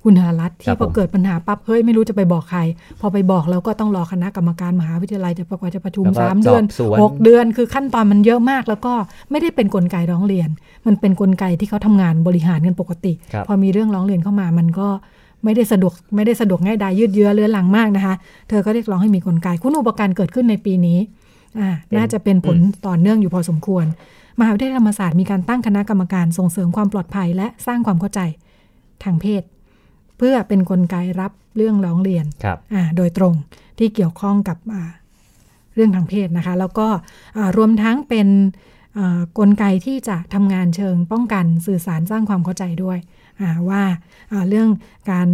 [0.04, 2.60] คุณธนรัตน์ครัที่บพอผมเกิดปัญหาปั๊บเฮ้ยไม่รู้จะไปบอกใคร
[3.00, 8.94] พอไปบอกแล้วก็ต้องรอคณะกรรมการมหาวิทยาลัยจะประกว่าจะประชุมแล้วก็สามเดือนสอบสวนหกเดือนคือขั้นตอนมันเยอะมาก แล้วก็
[9.30, 10.48] ไม่ได้เป็นกลไกร้องเรียน
[10.86, 14.88] มันเป็นกลไกที่เขาทำงานบริหารกันปกติครับพอมีเรื่องร้องเรียนเข้ามามันก็
[15.44, 18.14] ไม่ได้สะดวกไม่ได้สะดวกง่ายดายยืดเยื้อเรื้อรังมากนะคะ
[18.48, 20.98] เธอก็เรียกร้องให้มีกลไกคุณอุปการเกิดขึ้นในปีนี้
[21.60, 23.84] อ่าน่าจะเป็นผลต่อเนื่องอยู่พอสมควร
[24.40, 28.20] มหาวิทยาลัยธรรมศาสตร์มีการตั้งคณะกรรมการส่งเสริมความปลอดภัย และสร้างความเข้าใจ
[29.04, 33.34] ทางเพศเพื่อเป็นนกลไกรับเรื่องร้องเรียนครับอ่าโดยตรง
[33.78, 34.90] ที่เกี่ยวข้องกับอ่า
[35.74, 36.88] เรื่องทางเพศนะคะ แล้วก็
[37.36, 38.28] อ่ารวมทั้งเป็น
[38.98, 42.98] อ่ากลไกที่จะทำงานเชิงป้องกันสื่อสารสร้างความเข้าใจด้วย
[43.40, 43.82] อ่าว่า
[44.32, 44.68] อ่าเรื่อง
[45.10, 45.28] การ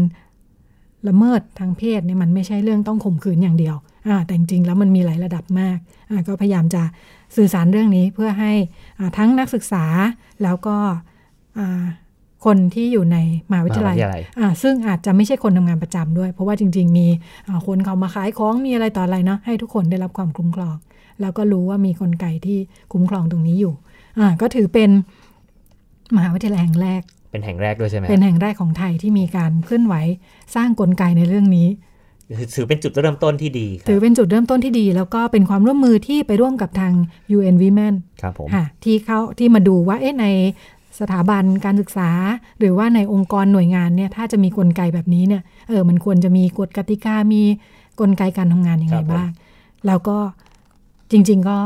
[1.08, 3.76] ละเมิดทางเพศเนี่ยมันไม่ใช่เรื่องต้องข่มขืนอย่างเดียว
[4.08, 5.78] อ่าแต่จริงๆแล้วมันมีหลายระดับมาก
[6.10, 6.82] อ่าก็พยายามจะ
[7.36, 8.52] สื่อสารเรื่องนี้เพื่อให้
[8.98, 9.84] อ่าทั้งนักศึกษา
[10.42, 10.76] แล้วก็
[11.58, 11.84] อ่า
[12.44, 13.18] คนที่อยู่ใน
[13.50, 17.06] มหาวิทยาลัยมหาวิทยาลัยอ่าซึ่งอาจจะไม่ใช่คนทำงานประจำด้วย เพราะว่าจริง ๆ มี
[17.48, 20.76] อ่าคนเขามาขายของมีอะไรต่ออะไรเนาะให้ทุกคนได้รับความคุ้มครอง
[21.20, 22.58] แล้วก็รู้ว่ามีกลไกที่
[22.92, 23.74] คุ้มครองตรงนี้อยู่
[24.18, 24.90] อ่าก็ถือเป็น
[26.16, 29.94] มหาวิทยาลัยแห่งแรก เป็นแห่งแรกด้วยใช่ไหมเป็นแห่งแรกของไทยที่มีการเคลื่อนไหว
[30.54, 31.68] สร้างกลไกในเรื่องนี้
[32.54, 36.92] ถือเป็นจุดเริ่มต้นที่ดีครัถือบเป็นจุดเริ่มต้นที่ดี แล้วก็เป็นความร่วมมือที่ไปร่วมกับทาง
[37.36, 40.26] UN Women ครับผมค่ะที่เขาที่มาดูว่าเอ๊ะใน
[41.00, 42.10] สถาบันการศึกษา
[42.58, 47.42] หรือว่าในองค์กรหน่วยงานเนี่ยถ้าจะมีกลไกแบบนี้เนี่ยเออมันควรจะมีกฎกติกามี
[48.00, 49.28] กลไกการทำงานยังไงบ้าง
[49.86, 50.16] แล้วก็
[51.10, 51.58] จริง ๆ ก็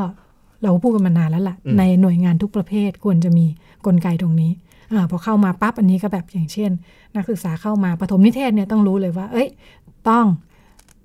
[0.63, 3.47] เราพูดกันมานานแล้วล่ะ ในหน่วยงานทุกประเภทควรจะมี
[3.87, 4.53] กลไกตรงนี้
[4.93, 6.71] อาพอเข้ามาปั๊บอันนี้ก็แบบอย่างเช่น
[7.17, 9.49] นักศึกษาเข้ามาปฐมนิเทศเนี่ยต้องรู้เลยว่า เอ้ย
[10.09, 10.27] ต้อง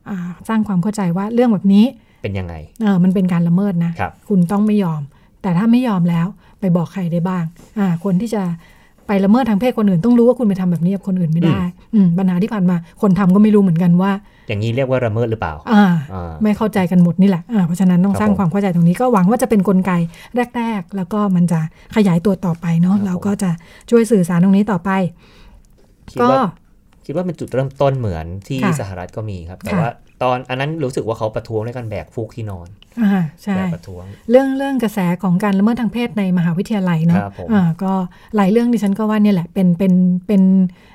[0.10, 1.86] อาสร้างความเข้าใจว่าเรื่องแบบนี้
[2.24, 5.02] เป็นยังไงเออมันเป็นการละเมิดนะครับคุณต้องไม่ยอม
[5.42, 6.28] แต่ถ้าไม่ยอมแล้ว
[6.60, 7.44] ไปบอกใครได้บ้าง
[7.80, 8.44] อ่า คนที่จะ
[9.08, 11.60] ไปละเมิดทางเพศคนอื่นต้องรู้ว่าคุณไปทำแบบนี้กับคนอื่นไม่ได้
[11.96, 14.12] อืมปัญหาที่ผ่านมา คนทำก็ไม่รู้เหมือนกันว่า
[14.48, 19.92] อย่างนี้เรียกว่าละเมิดหรือเปล่า อ่าอ่าไม่เข้าใจกันหมดนี่แหละอ่าเพราะฉะนั้นต้องครับสร้างผมความเข้าใจตรงนี้ก็หวังว่าจะเป็นกลไก
[20.58, 21.60] แรก ๆ แล้วก็มันจะ
[21.96, 23.50] ขยายตัวต่อไปเนาะครับเราก็จะ
[23.90, 24.90] ช่วยสื่อสารตรงนี้ต่อไป
[26.12, 26.44] คิดก็ว่า
[27.06, 29.92] คิดว่าเป็นจุดเริ่มต้นเหมือนที่ค่ะสหรัฐก็มีครับ แต่ค่ะว่า
[30.24, 32.68] ตอนอันนั้นรู้สึกว่าเขาประท้วงด้วยการแบกฟูกที่นอน
[33.02, 37.94] อ่าใช่แบกประท้วง เรื่องเรื่องกระแสของการละเมิดทางเพศในมหาวิทยาลัยเนาะครับผมอ่าก็
[38.36, 39.94] หลายเรื่องดิฉันก็ว่าเนี่ยแหละเป็นเป็น
[40.28, 40.42] เป็น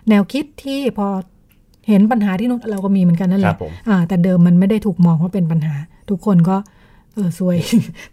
[0.09, 1.07] แนวคิดที่พอ
[1.89, 5.75] เห็นปัญหาที่นู่นเราก็มีเหมือนกันนั่นแหครัละบผมอ่าแต่เดิมมันไม่ได้ถูกมองว่าเป็นปัญหา
[6.11, 6.57] ทุกคนก็
[7.15, 7.57] เออซวย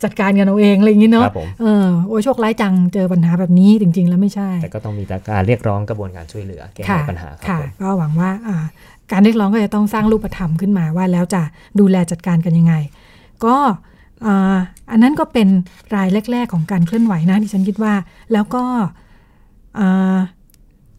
[0.03, 8.57] จัดการกันเอาเองอะไรอย่างนี้คเนาะรับผมเออโอ้ยโชคร้ายจังเจอปัญหาแบบนี้จริง ๆ แล้วไม่ใช่ แต่ก็ต้องมีการเรียกร้องกระบวนการช่วยเหลือแก้ไขค่ะปัญหาครับค่ะผมก็หวังว่าอ่า
[9.11, 11.41] การเรียกร้องก็จะต้องสร้างรูปธรรมขึ้นมาว่าแล้วจะ
[11.79, 12.73] ดูแลจัดการกันยังไง
[13.45, 13.55] ก็
[14.25, 14.57] อ่า
[14.91, 15.47] อันนั้นก็เป็น
[15.95, 17.93] รายแรก ๆ ของการเคลื่อนไหวนะที่ฉันคิดว่า
[18.33, 18.63] แล้วก็
[19.79, 20.17] อ่า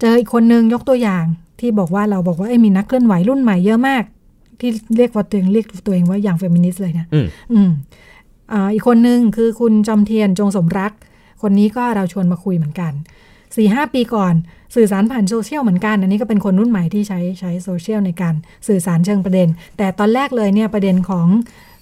[0.00, 1.24] เจออีกคนนึงยกตัวอย่าง
[1.60, 4.02] ที่บอกว่าเราบอกว่าเอ้ยมีนักเคลื่อนไหวรุ่นใหม่เยอะมาก
[4.60, 7.70] ที่เรียกว่าตัวเองเรียกตัวเองว่าอย่างเฟมินิสต์เลยนะอืมอืม
[8.52, 10.92] อ่าอีกคนหนึ่งคือคุณจอมเทียนจงสมรัก
[11.42, 12.92] คนนี้ก็เราชวนมาคุยเหมือนกัน
[13.56, 14.34] สี่ห้าปีก่อน
[14.76, 18.34] สื่อสารผ่านโซเชียลเหมือนกัน อันนี้ก็เป็นคนรุ่นใหม่ที่ใช้ใช้โซเชียลในการ
[18.68, 21.26] สื่อสารเชิงประเด็น แต่ตอนแรกเลยเนี่ยประเด็นของ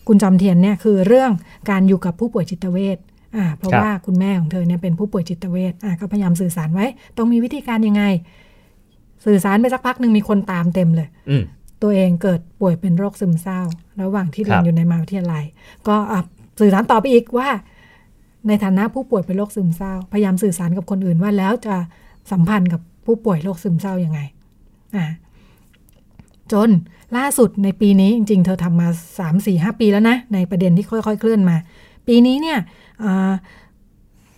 [0.09, 1.31] คุณจอมเทียนเนี่ยคือเรื่อง
[1.71, 2.99] การอยู่กับผู้ป่วยจิตเวช
[3.37, 8.03] อ่าเพราะครับว่าคุณแม่ของเธอเนี่ยเป็นผู้ป่วยจิตเวชอ่าก็พยายามสื่อสารไว้ ต้องมีวิธีการยังไง
[9.27, 11.43] สื่อสารไปสักพักหนึ่งมีคนตามเต็มเลยอืม
[11.83, 13.61] ตัวเองเกิดป่วยเป็นโรคซึมเศร้า
[14.03, 15.45] ระหว่างที่เรียนครับอยู่ในมหาวิทยาลัย
[15.89, 16.21] ก็อะ
[16.61, 17.49] สื่อสารต่อไปอีกว่า
[18.49, 21.77] ในฐานะผู้ป่วยเป็นโรคซึมเศร้า พยายามสื่อสารกับคนอื่นว่าแล้วจะ
[22.33, 24.21] สัมพันธ์กับผู้ป่วยโรคซึมเศร้ายังไง
[24.97, 25.07] อะ
[26.53, 26.71] จน
[27.17, 31.57] ล่าสุดในปีนี้จริง ๆ เธอทำมา 3 4 5 ปีแล้วนะ ในประเด็นที่ค่อยๆ เคลื่อนมา
[32.07, 32.59] ปีนี้เนี่ย
[33.05, 33.33] อ่า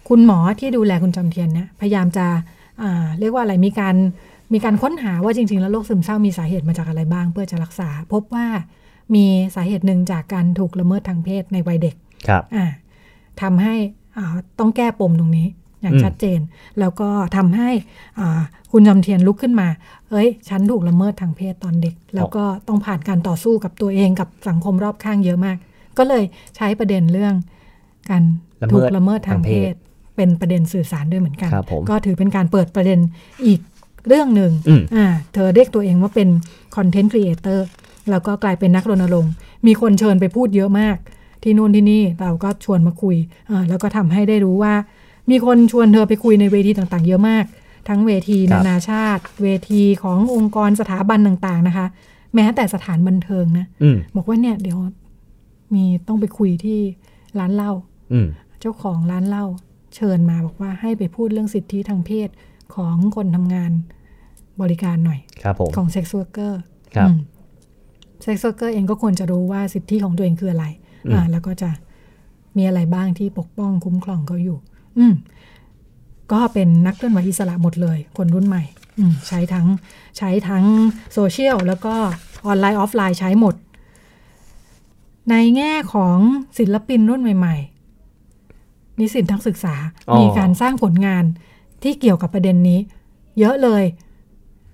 [0.08, 2.26] คุณหมอที่ดูแลคุณจำเทียนเนี่ยพยายามจะ
[2.82, 3.96] อ่าเรียกว่าอะไรมีการ
[4.52, 8.46] มีการค้นหาว่าจริง ๆ แล้วโรคซึมเศร้ามีสาเหตุมาจากอะไรบ้าง เพื่อจะรักษา พบว่า
[9.14, 11.94] มีสาเหตุหนึ่งจากการถูกละเมิดทางเพศในวัยเด็ก
[12.28, 12.66] ครับอ่า
[13.42, 13.99] ทำให้อ่า
[14.58, 15.48] ต้องแก้ปมตรงนี้
[15.82, 16.40] อย่างอืมชัดเจน
[16.78, 17.70] แล้วก็ทำให้
[18.18, 18.40] อ่า
[18.72, 19.68] คุณจำเทียนลุกขึ้นมา
[20.10, 25.56] เอ้ย ฉันถูกละเมิดทางเพศตอนเด็ก แล้วก็ต้องผ่านการต่อสู้กับตัวเองกับสังคมรอบข้างเยอะมาก
[25.98, 26.24] ก็เลย
[26.56, 27.34] ใช้ประเด็นเรื่อง
[28.10, 28.22] การ
[28.62, 29.74] ละเมิดถูกละเมิดทางเพทางเพศศ
[30.16, 32.98] เป็นประเด็นสื่อสารด้วยเหมือนกันครับผมก็ถือเป็นการเปิดประเด็น
[33.46, 33.60] อีก
[34.08, 36.28] เรื่องหนึ่งอืมอ่าเธอเรียกตัวเองว่าเป็น
[36.76, 37.66] คอนเทนต์ครีเอเตอร์
[38.10, 39.32] แล้วก็กลายเป็นนักรณรงค์
[39.66, 40.96] มีคนเชิญไปพูดเยอะมาก
[41.42, 43.16] ที่นู่นที่นี่เราก็ชวนมาคุย
[43.50, 44.74] อ่าแล้วก็ทำให้ได้รู้ว่า
[45.30, 47.44] มีคนชวนเธอไปคุยในเวทีต่างๆ เยอะมาก
[47.88, 51.86] ทั้งเวทีครันาบนาชาติ เวทีขององค์กรสถาบันต่างๆนะคะ
[52.34, 54.78] แม้แต่สถานบันเทิงนะอืมบอกว่าเนี่ยเดี๋ยว
[55.74, 56.78] มีต้องไปคุยที่
[57.38, 57.72] ร้านเหล้า
[58.12, 58.28] อืม
[58.60, 59.44] เจ้าของร้านเหล้า
[59.96, 62.28] เชิญมาบอกว่าให้ไปพูดเรื่องสิทธิทางเพศ
[62.74, 63.72] ของคนทำงาน
[64.62, 66.60] บริการหน่อยครับผมของเซ็กซ์ r ว r เกอร์
[66.96, 67.10] ครับ
[68.22, 70.89] เซ็กซ์ r ว r เกอร์เองก็ควรจะรู้ว่าสิทธิของตัวเองคืออะไรอ่า
[71.30, 71.70] แล้วก็จะ
[72.56, 74.58] มีอะไรบ้างที่ปกป้องคุ้มครองเขาอยู่
[74.98, 75.14] อืม
[76.32, 78.62] ก็เป็นนักเคลื่อนไหวอิสระหมดเลย คนรุ่นใหม่
[78.98, 79.66] อืมใช้ทั้ง
[80.18, 80.64] ใช้ทั้ง
[81.12, 81.94] โซเชียลแล้วก็
[82.46, 83.54] ออนไลน์ออฟไลน์ใช้หมด
[85.30, 86.16] ในแง่ของ
[86.58, 89.74] ศิลปินรุ่นใหม่ๆ นิสิตนักศึกษา
[90.10, 91.24] อ๋อมีการสร้างผลงาน
[91.82, 92.78] ที่เกี่ยวกับประเด็นนี้
[93.38, 93.84] เยอะเลย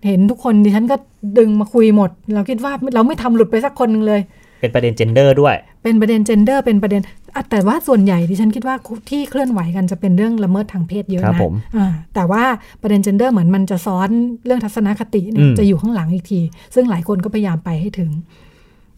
[0.07, 0.97] เห็นทุกคนดิฉันก็
[1.39, 4.21] ดึงมาคุยหมด เราคิดว่าเราไม่ทำหลุดไปสักคนหนึ่งเลย
[4.61, 7.03] เป็นประเด็น gender ด้วย เป็นประเด็น gender เป็นประเด็น
[7.35, 8.77] อะแต่ว่าส่วนใหญ่ดิฉันคิดว่า
[9.11, 12.45] ที่เคลื่อนไหวกันจะเป็นเรื่องละเมิดทางเพศเยอะครับนะผมอ่าแต่ว่า
[12.83, 14.09] ประเด็น gender เหมือนมันจะซ้อน
[14.45, 16.41] เรื่องทัศนคติเนี่ยอืมจะอยู่ข้างหลังอีกที
[16.75, 18.11] ซึ่งหลายคนก็พยายามไปให้ถึง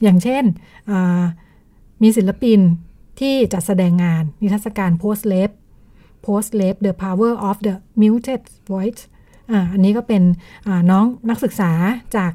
[0.03, 0.45] อย่างเช่น
[0.91, 1.23] อ่า
[2.03, 2.61] มีศิลปิน
[3.21, 5.51] ที่จัดแสดงงานนิทรรศการ post l a b
[6.27, 8.43] post l a b the power of the muted
[8.73, 9.01] voice
[9.51, 10.23] อ่าอันนี้ก็เป็น
[10.67, 11.73] อ่าน้องนักศึกษา
[12.17, 12.33] จาก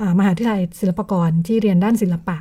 [0.00, 2.36] อ่ามหาวิทยาลัยศิลปากรที่เรียนด้านศิลปะ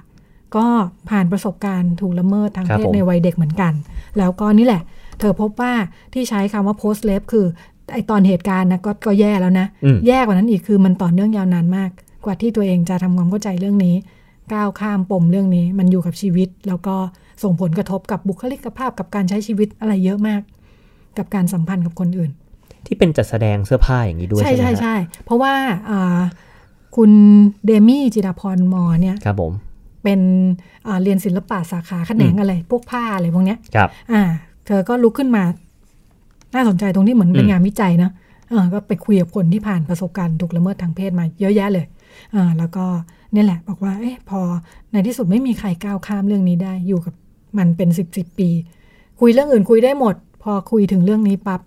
[0.56, 0.68] ก็
[1.10, 3.74] ผ่านประสบการณ์ถูกละเมิดทางครับเพศผมในวัยเด็กเหมือนกัน
[4.18, 4.82] แล้วก็นี่แหละ
[5.20, 5.74] เธอพบว่า
[6.14, 7.46] ที่ใช้คำว่า post l a b คือ
[7.94, 11.90] ไอตอนเหตุการณ์นะก็ก็แย่แล้วนะอืมแย่กว่านั้นอีกคือมันต่อเนื่องยาวนานมาก
[12.26, 13.96] กว่าที่ตัวเองจะทำความเข้าใจเรื่องนี้
[14.54, 16.96] ก้าวข้ามปมเรื่องนี้ มันอยู่กับชีวิต แล้วก็
[17.44, 20.42] ส่งผลกระทบกับบุคลิกภาพกับการใช้ชีวิตอะไรเยอะมาก
[21.18, 22.32] กับการสัมพันธ์กับคนอื่น
[22.86, 25.54] ที่เป็นจัดแสดงเสื้อผ้าอย่างนี้ด้วยใช่ใช่ไหมใช่ฮะใช่เพราะว่า
[25.90, 26.20] อ่า
[26.96, 27.12] คุณ
[27.66, 29.54] เดมี่จิรพรมอเนี่ยครับผม
[30.04, 30.20] เป็น
[30.88, 34.22] อ่าเรียนศิลปะสาขาแขนงอะไร พวกผ้าอะไรพวกเนี้ยครับอ่า
[34.66, 35.44] เธอก็ลุกขึ้นมา
[36.56, 38.12] น่าสนใจตรงที่เหมือนเป็นอืมงานวิจัยนะ
[38.50, 41.86] เออก็ไปคุยกับคนที่ผ่านประสบการณ์ถูกละเมิดทางเพศมาเยอะแยะเลย
[42.36, 42.86] อ่าแล้วก็
[43.34, 44.40] เนี่ยแหละ บอกว่าเอ๊ะพอ
[44.92, 47.14] ในที่สุดไม่มีใครก้าวข้ามเรื่องนี้ได้อยู่กับ
[47.58, 48.50] มันเป็นสิบสิบปี
[49.20, 51.62] คุยเรื่องอื่นคุยได้หมด พอคุยถึงเรื่องนี้ปั๊บ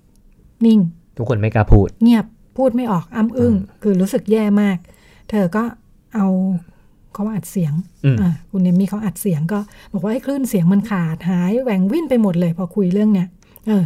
[0.66, 0.80] นิ่ง
[1.18, 4.78] ทุกคนไม่กล้าพูด เงียบพูดไม่ออกอ้ำอึ้งคือรู้สึกแย่มาก
[5.30, 5.62] เธอก็
[6.14, 6.26] เอา
[7.14, 7.72] เขาอัดเสียง
[8.04, 9.58] อืมอ่าคุณเนมมี่เขาอัดเสียงก็
[9.92, 13.28] บอกว่าไอ้คลื่นเสียงมันขาดหายแหว่งวิ่นไปหมดเลย พอคุยเรื่องเนี้ย
[13.66, 13.84] เออ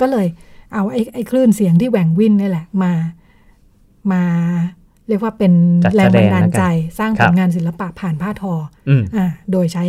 [0.00, 0.26] ก็เลย
[0.74, 2.92] เอาไอ้ไอ้คลื่นเสียงที่แหว่งวิ่นนี่แหละมา
[4.12, 4.22] มา
[5.08, 5.52] เรียกว่าเป็น
[5.84, 8.54] จัดแรแสงดบังนดาลใจแล้วกันสร้างครัผบลงานศิลปะผ่านผ้าทอ
[8.88, 9.84] อืมอ่าโดยใช้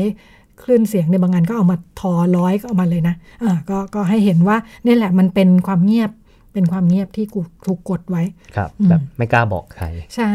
[0.64, 6.12] คลื่นเสียงในบางงานก็เอามาทอร้อยก็เอามาเลยนะอ่าก็ก็ให้เห็นว่านี่แหละมันเป็นความเงียบ
[6.58, 8.24] เป็นความเงียบที่กูถูกกดไว้
[8.56, 10.32] ครับอืมแบบไม่กล้าบอกใคร ใช่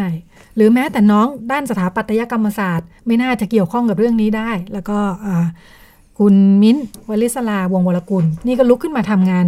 [0.56, 5.46] หรือแม้แต่น้องด้านสถาปัตยกรรมศาสตร์ ไม่น่าจะเกี่ยวข้องกับเรื่องนี้ได้ แล้วก็อ่า
[6.18, 9.46] คุณมิ้นท์วลิศลาวงศ์วรกุล นี่ก็ลุกขึ้นมาทำงาน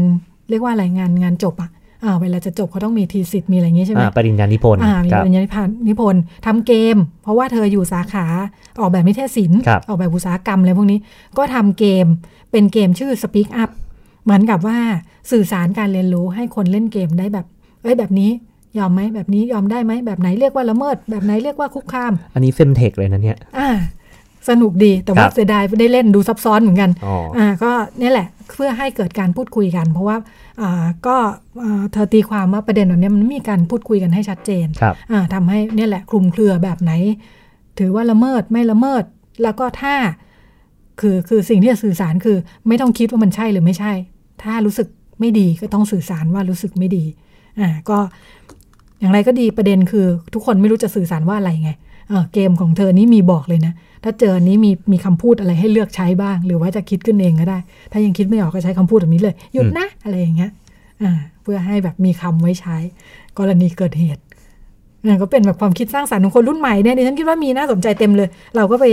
[0.50, 1.70] เรียกว่าอะไรงานงานจบอะ
[2.04, 8.26] อ่าเวลาจะจบเขาต้องมีทีสิทธิ์มีอะไรอย่างงี้ใช่ไหมอ่าปริญญานิพนธ์อ่ามีครับปริญญานิพนธ์นิพนธ์ทำเกม เพราะว่าเธออยู่สาขา
[8.80, 10.98] ออกแบบนิเทศศิลป์ครับออกแบบอุตสาหกรรมอะไรพวกนี้
[11.38, 12.06] ก็ทำเกม
[12.50, 13.70] เป็นเกมชื่อ Speak Up
[14.24, 14.78] เหมือนกับว่า
[15.30, 17.46] สื่อสารการเรียนรู้ให้คนเล่นเกมได้แบบ
[17.82, 18.30] เอ้ยแบบนี้
[18.78, 23.70] ยอมไหมแบบนี้ยอมได้ไหมแบบไหนเรียกว่าละเมิด แบบไหนเรียกว่าคุกคาม อันนี้เฟมเทคเลยนะเนี่ยอ่า
[24.48, 30.16] สนุกดีแต่ว่าครับเสียดายไม่ได้เล่นดูซับซ้อนเหมือนกันอ๋ออ่าก็เนี่ยแหละเพื่อให้เกิดการพูดคุยกัน เพราะว่า
[30.60, 31.16] อ่าก็
[31.62, 36.92] อ่าเธอตีความว่าประเด็นแบบเนี้ยมันไม่มีการพูดคุยกันให้ชัดเจนครับอ่าทำให้เนี่ยแหละคลุมเครือแบบไหน
[37.78, 39.04] ถือว่าละเมิดไม่ละเมิด
[39.42, 39.94] แล้วก็ถ้า
[41.00, 42.36] คือคือสิ่งที่จะสื่อสารคือ
[42.68, 43.92] ไม่ต้องคิดว่ามันใช่หรือไม่ใช่
[44.42, 44.88] ถ้ารู้สึก
[45.20, 47.04] ไม่ดีก็ต้องสื่อสารว่ารู้สึกไม่ดี
[47.60, 47.98] อ่า ก็
[49.00, 51.70] อย่างไรก็ดีประเด็นคือ ทุกคนไม่รู้จะสื่อสารว่าอะไรไง
[52.08, 53.72] เออเกมของเธอนี้มีบอกเลยนะ
[54.04, 57.58] ถ้าเจออันนี้มีมีคำพูดอะไรให้เลือกใช้บ้าง หรือว่าจะคิดขึ้นเองก็ได้
[57.92, 60.50] ถ้ายังคิดไม่ออกก็ใช้คำพูดแบบนี้เลย หยุดนะ อะไรอย่างเงี้ย
[61.02, 62.76] อ่า เพื่อให้แบบมีคำไว้ใช้
[63.38, 64.22] กรณีเกิดเหตุ
[65.06, 68.84] นั่นก็เป็นแบบความคิดสร้างสรรค์ของคนรุ่นใหม่เนี่ยดิฉันคิดว่ามีน่าสนใจเต็มเลย เราก็ไป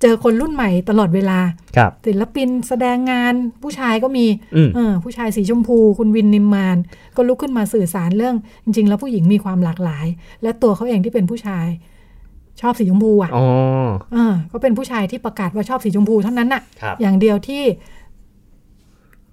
[0.00, 1.38] เจอคนรุ่นใหม่ตลอดเวลา
[1.76, 6.76] ครับศิลปินแสดงงานผู้ชายก็มีอืมเออผู้ชายสีชมพู คุณวินนิมมาน
[7.16, 10.06] ก็ลุกขึ้นมาสื่อสารเรื่อง จริง ๆ แล้วผู้หญิงมีความหลากหลาย
[10.42, 11.66] และตัวเขาเองที่เป็นผู้ชาย
[12.60, 13.46] ชอบสีชมพูอะอ๋อ
[14.12, 17.62] เออก็เป็นผู้ชายที่ประกาศว่าชอบสีชมพูเท่านั้นน่ะครับอย่างเดียวที่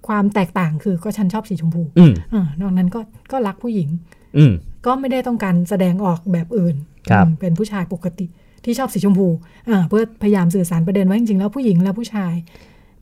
[0.08, 3.00] ความแตกต่างคือก็ฉันชอบสีชมพูอืมเออนอกนั้นก็
[3.32, 3.88] ก็รักผู้หญิง
[4.36, 4.52] อืม
[4.86, 6.76] ก็ไม่ได้ต้องการแสดงออกแบบอื่น
[7.10, 8.26] ครับอืมเป็นผู้ชายปกติ
[8.66, 9.28] ที่ชอบสีชมพู
[9.68, 12.34] อ่าเพื่อพยายามสื่อสารประเด็นว่าจริงๆแล้วผู้หญิงและผู้ชาย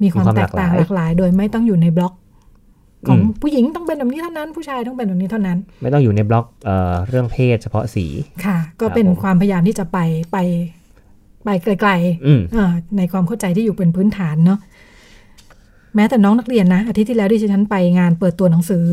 [0.02, 2.14] มีความมีความแตกต่างหหลาลากกหลาย โดยไม่ต้องอยู่ในบล็อก
[3.08, 8.06] ของอืมผู้หญิงต้องเป็นแบบนี้เท่านั้น ผู้ชายต้องเป็นแบบนี้เท่านั้น ไม่ต้องอยู่ในบล็อกเอ่อเรื่องเพศเฉพาะสี
[8.44, 9.98] ค่ะ ก็เป็นครับผมความพยายามที่จะไป
[10.32, 10.38] ไป
[11.44, 11.48] ไป
[11.80, 11.92] ไกล
[12.26, 14.58] อืมๆอ่าในความเข้าใจที่อยู่เป็นพื้นฐานเนาะ
[15.94, 18.86] แม้แต่น้องนักเรียนนะอาทิตย์ที่แล้วที่ฉันไปงานเปิดตัวหนังสือ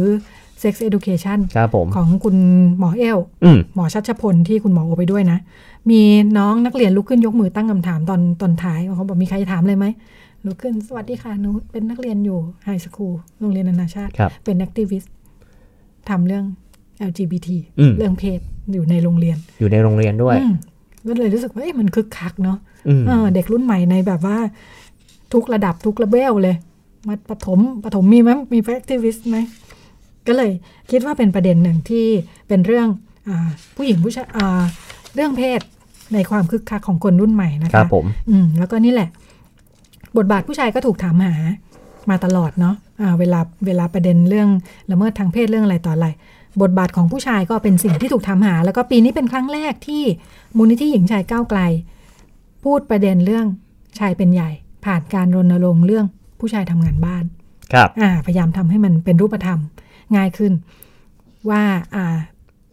[0.62, 2.36] Sex Education ครับผมของคุณ
[2.80, 5.40] หมอเอลอืมหมอชัชพลที่คุณหมอโอไปด้วยนะ
[5.90, 6.02] มี
[6.38, 9.86] น้องนักเรียนลุกขึ้นยกมือตั้งคำถามตอนตอนท้ายเขาบอกมีใครถามเลยไหม
[10.46, 15.12] ลุกขึ้นสวัสดีค่ะหนูเป็นนักเรียนอยู่ high school โรงเรียนนานาชาติครับเป็น activist
[16.10, 16.46] ทำเรื่อง
[17.10, 18.40] LGBT อืมเรื่องเพศ
[18.74, 20.54] อยู่ในโรงเรียน อยู่ในโรงเรียนด้วยอืม
[21.08, 24.38] ก็เลยรู้สึกว่าเอ๊ะมันคึกคักเนาะอืมเออเด็กรุ่นใหม่ในแบบว่า
[25.34, 26.56] ทุกระดับทุก level เลย
[27.08, 29.38] มาปฐมปฐมมีไหมมี activist ไหม
[30.28, 30.52] ก็เลย
[30.92, 32.06] คิดว่าเป็นประเด็นหนึ่งที่
[32.48, 32.88] เป็นเรื่อง
[33.28, 34.62] อาผู้หญิงผู้ชายอ่า
[35.16, 35.62] เรื่องเพศ
[36.14, 39.10] ในความคึกคักของคนรุ่นใหม่นะครัคะบผมอืมแล้วก็นี่แหละ
[40.18, 41.34] บทบาทผู้ชายก็ถูกถามหา
[42.10, 44.50] มาตลอดเนาะอ่าเวลาเวลาประเด็นเรื่อง
[44.92, 46.08] ละเมิดทางเพศเรื่องอะไรต่ออะไร
[46.62, 50.04] บทบาทของผู้ชายก็เป็นสิ่งที่ถูกถามหา แล้วก็ปีนี้เป็นครั้งแรกที่
[50.58, 51.60] มูลนิธิหญิงชายก้าวไกล
[52.64, 53.46] พูดประเด็นเรื่อง
[54.00, 54.50] ชายเป็นใหญ่
[54.86, 56.06] ผ่านการรณรงค์เรื่อง
[56.40, 57.24] ผู้ชายทำงานบ้าน
[57.74, 59.60] ครับอ่าพยายามทำให้มันเป็นรูปธรรม
[60.16, 60.54] ง่ายขึ้น
[61.50, 61.62] ว่า
[61.96, 62.18] อ่า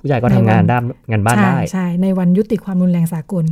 [0.00, 3.44] ผู้ใหญ่ก็ทำงานด้านงานบ้านใช่ได้ใช่ในวันยุติความรุนแรงสากล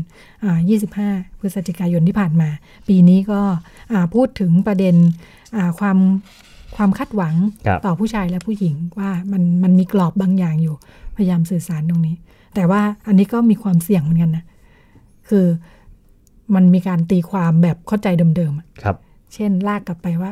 [0.45, 0.59] อ่า
[0.99, 2.49] 25 พฤศจิกายนที่ผ่านมา
[2.89, 3.41] ปีนี้ก็
[3.93, 4.95] อ่าพูดถึงประเด็น
[5.57, 5.99] อ่าความ
[6.77, 7.35] ความคาดหวัง
[7.67, 10.77] ครับต่อผู้ชายและผู้หญิงว่ามันมันมีกรอบบางอย่างอยู่
[11.17, 12.17] พยายามสื่อสารตรงนี้
[12.55, 14.45] แต่ว่าอันนี้ก็มีความเสี่ยงเหมือนกันนะ
[15.29, 15.47] คือ
[16.55, 18.97] มันมีการตีความแบบเข้าใจเดิมๆอะครับ
[19.35, 20.31] เช่นลากกลับไปว่า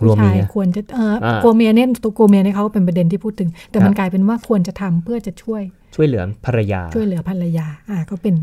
[0.00, 5.62] กลัวผู้เมีชายยควรจะเอออ่ากลัวเมียเนี่ยตัวกลัวเมียเนี่ยเขาเป็นประเด็นที่พูดถึง แต่มันครับกลายเป็นว่าควรจะทำเพื่อจะช่วย
[5.94, 8.34] ช่วยเหลือภรรยา ช่วยเหลือภรรยา อ่าก็เป็น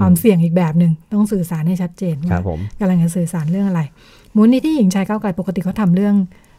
[0.00, 3.82] ความเสี่ยงอีกแบบหนึ่งต้องสื่อสารให้ชัดเจนครัว่าบผมกำลังจะสื่อสารเรื่องอะไร
[4.36, 6.14] มูลนิธิหญิงชายก้าวไกลปกติเขาทำเรื่อง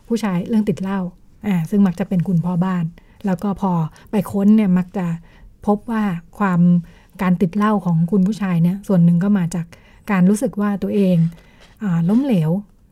[0.08, 1.00] ผู้ชายเรื่องติดเหล้า
[1.48, 2.86] อ่าซึ่งมักจะเป็นคุณพ่อบ้าน
[3.26, 3.72] แล้วก็พอ
[4.12, 5.06] ไปค้นเนี่ยมักจะ
[5.66, 6.04] พบว่า
[6.40, 6.62] ความ
[7.22, 9.66] การติดเหล้าของคุณผู้ชายเนี่ยส่วนหนึ่งก็มาจาก
[10.12, 11.16] การรู้สึกว่าตัวเอง
[11.84, 12.52] อ่าล้มเหลว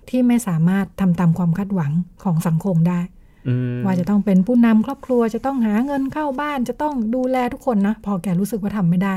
[0.09, 1.91] ที่ไม่สามารถทำตามความคาดหวัง
[2.23, 2.99] ของสังคมได้
[3.47, 9.15] อืมว่าจะต้องเป็นผู้นำครอบครัวจะต้องหาเงินเข้าบ้านจะต้องดูแลทุกคนนะ พอแกรู้สึกว่าทำไม่ได้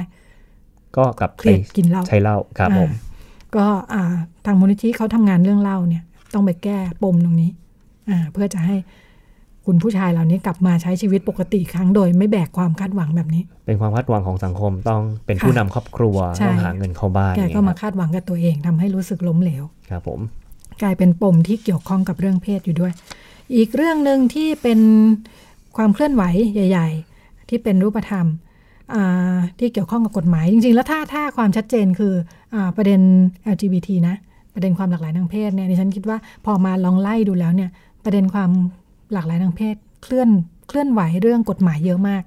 [0.96, 3.14] ก็กลับเคไปรียดกินเหล้าใช้เหล้าครับผมอ่า
[3.56, 4.02] ก็อ่า
[4.46, 6.02] ทางมูลนิธิเขาทำงานเรื่องเหล้าเนี่ย
[6.34, 7.50] ต้องไปแก้ปมตรงนี้
[8.10, 8.76] อ่าเพื่อจะให้
[9.66, 20.20] คุณผู้ชายเหล่านี้กลับมาใช้ชีวิตปกติอีกครั้งโดยไม่แบกความคาดหวังแบบนี้ เป็นความคาดหวังของสังคมต้องเป็นค่ะผู้นำครอบครัวใช่ต้องหาเงินเข้าบ้านแกก็มาเนี่ยคาดหวังกับตัวเองทำให้รู้สึกล้มเหลวครับผม
[20.82, 22.92] กลายเป็นปมที่เกี่ยวข้องกับเรื่องเพศอยู่ด้วย
[23.56, 24.80] อีกเรื่องหนึ่งที่เป็น
[25.76, 26.22] ความเคลื่อนไหว
[26.54, 28.26] ใหญ่ ๆ ที่เป็นรูปธรรม
[28.94, 32.14] อ่าที่เกี่ยวข้องกับกฎหมาย จริง ๆ แล้วถ้าถ้าความชัดเจนคือ
[32.54, 33.00] อาประเด็น
[33.54, 34.16] LGBT นะ
[34.54, 37.70] ประเด็นความหลากหลายทางเพศเนี่ยดิฉันคิดว่าพอมาลองไล่ดูแล้วเนี่ย
[38.04, 38.50] ประเด็นความ
[39.12, 40.28] หลากหลายทางเพศ เคลื่อน
[40.68, 42.22] เคลื่อนไหวเรื่องกฎหมายเยอะมาก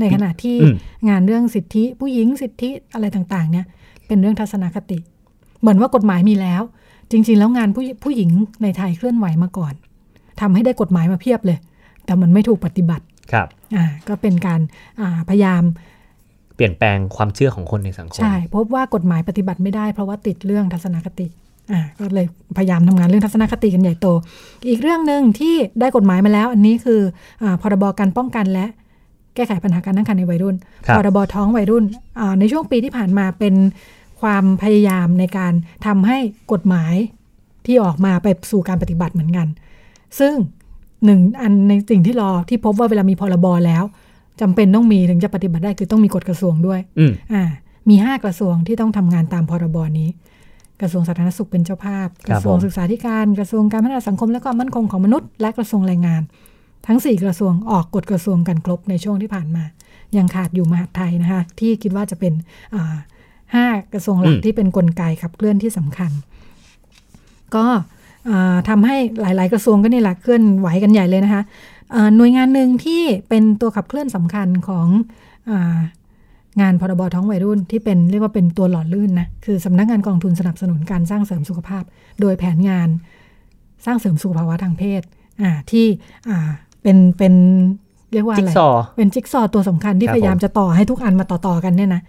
[0.00, 0.76] ในขณะที่อืม
[1.08, 3.64] งานเรื่องสิทธิ ผู้หญิงสิทธิอะไรต่างๆเนี่ย
[4.06, 4.98] เป็นเรื่องทัศนคติ
[5.60, 6.62] เหมือนว่ากฎหมายมีแล้ว
[7.10, 8.30] จริง ๆ แล้วงานผู้ผู้หญิง
[8.62, 9.74] ในไทยเคลื่อนไหวมาก่อน
[10.40, 11.58] ทำให้ได้กฎหมายมาเพียบเลย
[12.04, 14.60] แต่มันไม่ถูกปฏิบัติครับอ่าก็เป็นการ
[15.00, 15.62] อ่าพยายาม
[16.56, 21.26] เปลี่ยนแปลงความเชื่อของคนในสังคม ใช่ พบว่ากฎหมายปฏิบัติไม่ได้เพราะว่าติดเรื่องทัศนคติ
[21.72, 24.06] อ่าก็เลยพยายามทำงานเรื่องทัศนคติกันใหญ่โต
[24.68, 27.00] อีกเรื่องหนึ่งที่ได้กฎหมายมาแล้ว อันนี้คือ
[27.42, 28.66] อาพรบการป้องกันและ
[29.34, 31.84] แก้ไขปัญหาการตั้งครรภ์ในวัยรุ่นครับพรบท้องวัยรุ่น
[32.20, 33.54] อ่าในช่วงปีที่ผ่านมาเป็น
[34.26, 35.52] ความพยายามในการ
[35.86, 36.18] ทำให้
[36.52, 36.94] กฎหมาย
[37.66, 39.46] ที่ออกมาไปสู่การปฏิบัติเหมือนกัน
[40.18, 40.32] ซึ่ง
[41.04, 43.84] หนึ่งอันในสิ่งที่รอที่พบว่าเวลามีพรบแล้ว
[44.40, 47.42] จำเป็นต้องมีถึงจะปฏิบัติได้คือต้องมีกฎกระทรวงด้วยอืมอ่า
[47.88, 50.08] มีห้ากระทรวงที่ต้องทำงานตามพรบนี้
[50.80, 56.22] กระทรวงสาธารณสุขเป็นเจ้าภาพ กระทรวงผมศึกษาธิการกระทรวงการพัฒนาสังคมและความมั่นคงของมนุษย์ และกระทรวงแรงงาน
[56.86, 59.64] ทั้ง 4 กระทรวงออกกฎกระทรวงกันครบในช่วงที่ผ่านมา
[60.16, 62.32] ยังขาดอยู่มหาดไทยนะคะที่คิดว่าจะเป็น
[62.74, 62.96] อ่า
[63.54, 66.10] ห้ากระทรวงหลักที่เป็นกลไกขับเคลื่อนที่สำคัญ
[67.54, 67.66] ก็
[68.28, 71.42] อ่าทำาให้หลาย ๆ กระทรวงก็นี่แหละเคลื่อนไหวกันใหญ่เลยนะคะ
[71.94, 74.86] อ่าหน่วยงานหนึ่งที่เป็นตัวขับเคลื่อนสำคัญของ
[75.50, 75.78] อา
[76.60, 81.84] งานพรบท้องวัยรุ่นที่เป็นเรียกว่าเป็นตัวหล่อลื่นนะคือสำนักงานกองทุนสนับสนุนการสร้างเสริมสุขภาพ
[82.20, 82.88] โดยแผนงาน
[83.86, 85.02] สร้างเสริมสุขภาวะทางเพศ
[85.42, 85.86] อ่าที่
[86.28, 86.48] อ่า
[86.82, 87.34] เป็นเป็น
[88.12, 92.02] เรียกว่าจิ๊อะกไรซอว์เป็นจิ๊กซอว์ตัวสำคัญที่ครับพยายามผมจะต่อให้ทุกอันมาต่อ ๆ กันเนี่ยนะ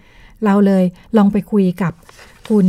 [0.45, 0.83] เราเลย
[1.17, 1.93] ลองไปคุยกับ
[2.49, 2.67] คุณ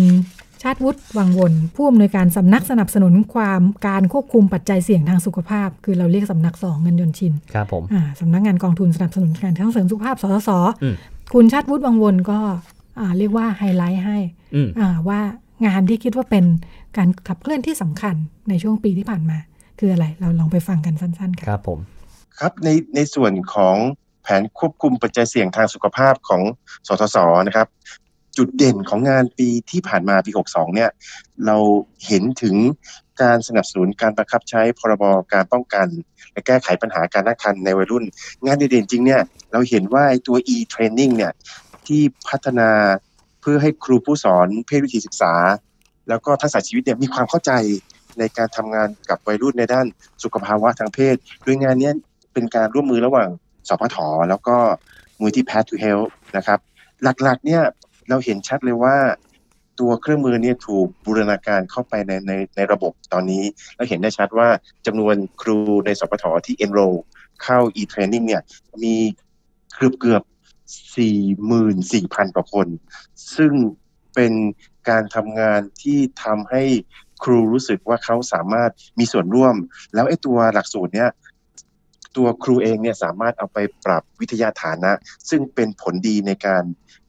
[0.63, 10.51] ชาติวุฒิวังวนผู้อำนวยการสำนักสนับสนุนความการควบคุมปัจจัยเสี่ยงทางสุขภาพ คือเราเรียกสำนักสองเงินยนต์ชินครับผมอ่าสำนักงานกองทุนสนับสนุนการทั้งเสริมสุขภาพสสส
[10.83, 10.95] อืม
[11.35, 12.39] คุณชาติวุฒิวังวนก็
[13.01, 14.19] อ่าเรียกว่าไฮไลท์ให้
[14.55, 15.21] อืมอ่าว่า
[15.67, 16.45] งานที่คิดว่าเป็น
[16.97, 18.15] การขับเคลื่อนที่สำคัญ
[18.49, 19.39] ในช่วงปีที่ผ่านมา
[19.79, 21.79] คืออะไรเราลองไปฟังกันสั้นๆคค่ะรับผม
[22.39, 23.77] ครับในในส่วนของ
[24.08, 26.43] แผนควบคุมปัจจัยเสี่ยงทางสุขภาพของ
[26.87, 27.69] สทศนะครับ
[28.37, 30.91] จุดเด่นของงานปีที่ผ่านมาปี 62 เนี่ย
[31.47, 31.57] เรา
[32.07, 32.57] เห็นถึง
[33.23, 35.87] การสนับสนุนการบังคับใช้พรบการป้องกัน
[36.33, 38.05] และแก้ไขปัญหาการตั้งครรภ์ในวัยรุ่น
[38.45, 39.21] งานเด่นจริงเนี่ย
[39.53, 41.33] เราเห็นว่าไอ้ตัว e-training เนี่ย
[41.87, 42.71] ที่พัฒนา
[43.41, 45.35] เพื่อให้ครูผู้สอนเพศวิถีศึกษา
[46.09, 47.53] แล้วก็ทักษะชีวิตเนี่ยมีความเข้าใจ
[48.19, 49.87] ในการทำงานกับวัยรุ่นในด้าน
[50.25, 51.91] สุขภาวะทางเพศ โดยงานนี้
[52.33, 53.29] เป็นการร่วมมือระหว่าง
[53.69, 53.97] สพท
[54.29, 54.57] แล้วก็
[55.21, 56.59] มูลที่ Path to Health นะครับ
[57.03, 57.63] หลักๆเนี่ย
[58.09, 58.97] เราเห็นชัดเลยว่า
[59.81, 63.45] ตัวเครื่องมือเนี่ยถูกบูรณาการเข้าไปในในในระบบตอนนี้
[63.77, 64.49] แล้วเห็นได้ชัดว่า
[64.87, 66.97] จำนวนครูในสพทที่ enroll
[67.43, 68.43] เข้า e-training เนี่ย
[68.83, 68.95] มี
[69.75, 70.23] เกือบเกือบ
[71.09, 72.67] 44,000 กว่าคน
[73.37, 73.53] ซึ่ง
[74.15, 74.33] เป็น
[74.89, 76.63] การทำงานที่ทำให้
[77.23, 79.55] ครูรู้สึกว่าเขาสามารถมีส่วนร่วม
[79.95, 81.11] แล้วไอ้ตัวหลักสูตรเนี่ย
[82.17, 84.91] ตัวครูเองเนี่ยสามารถเอาไปปรับวิทยาฐานะ
[85.31, 86.65] ซึ่งเป็นผลดีในการ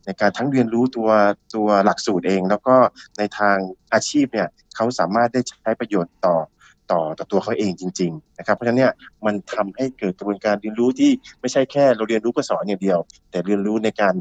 [0.06, 1.10] ในการทั้งเรียนรู้ตัว
[1.56, 2.76] ตัวหลักสูตรเอง แล้วก็
[3.18, 3.58] ในทาง
[3.94, 6.38] อาชีพเนี่ยเขาสามารถได้ใช้ประโยชน์ต่อ
[6.92, 8.94] ต่อต่อตัวเขาเองจริง ๆ นะครับ เพราะฉะนั้นเนี่ย
[9.26, 13.00] มันทำให้เกิดกระบวนการเรียนรู้ที่ไม่ใช่แค่เราเรียนรู้เพื่อสอนอย่างเดียว
[13.32, 14.14] แต่เรียนรู้ในการ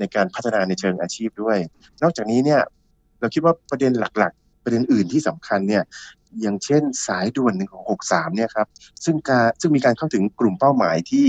[0.00, 1.58] ในการพัฒนาในเชิงอาชีพด้วย
[2.02, 2.60] นอกจากนี้เนี่ย
[3.20, 5.82] เราคิดว่าประเด็นหลัก ๆ ประเด็นอื่นที่สำคัญเนี่ย
[6.40, 7.54] อย่างเช่นสายด่วน
[7.94, 8.68] 163เนี่ยครับ
[9.04, 11.26] ซึ่งการซึ่งมีการเข้าถึงกลุ่มเป้าหมายที่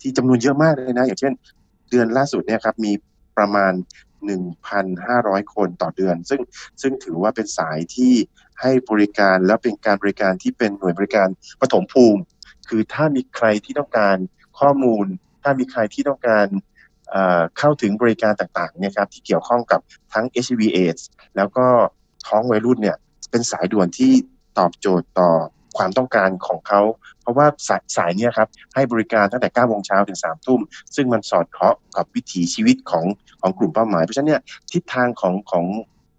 [0.00, 1.32] ที่จำนวนเยอะมากเลยนะ อย่างเช่น
[1.90, 2.92] เดือนล่าสุดเนี่ยครับมี
[3.38, 3.72] ประมาณ
[4.42, 6.40] 1,500 คนต่อเดือน ซึ่ง
[6.82, 8.14] ซึ่งถือว่าเป็นสายที่
[8.60, 11.28] ให้บริการแล้วเป็นการบริการที่เป็นหน่วยบริการ
[11.60, 12.20] ปฐมภูมิ
[12.68, 14.16] คือถ้ามีใครที่ต้องการ
[14.58, 15.06] ข้อมูล
[15.42, 16.46] ถ้ามีใครที่ต้องการ
[17.10, 19.80] เอ่อเข้าถึงบริการต่างๆเนี่ยครับที่เกี่ยวข้องกับ
[20.12, 21.02] ทั้ง HIV AIDS
[21.36, 21.66] แล้วก็
[22.26, 22.96] ท้องวัยรุ่นเนี่ย
[23.30, 24.12] เป็นสายด่วนที่
[24.58, 25.30] ตอบโจทย์ต่อ
[25.78, 26.80] ความต้องการของเขา
[27.20, 30.60] เพราะว่าสายสายเนี้ครับให้บริการตั้งแต่9โมงเช้าถึง3ทุ่ม
[30.96, 33.04] ซึ่งมันสอดคราะห์กับวิถีชีวิตของ
[33.40, 34.42] ของกลุ่มเป้าหมาย เพราะฉะนั้นเนี่ย
[34.72, 35.64] ทิศทางของของ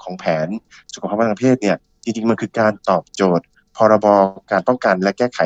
[0.04, 0.48] ของแผน
[0.94, 3.46] สุขภาพทางเพศเนี่ยจริงๆมันคือการตอบโจทย์
[3.78, 4.08] พรบ
[4.52, 5.40] การป้องกันและแก้ไข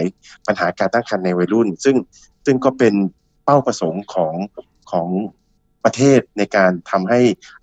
[0.48, 1.96] ปัญหาการตั้งครรภ์ในวัยรุ่น ซึ่ง
[2.46, 2.94] ซึ่งก็เป็น
[3.46, 4.34] เป้าประสงค์ของ
[4.92, 5.08] ของ
[5.86, 7.20] ประเทศในการทำให้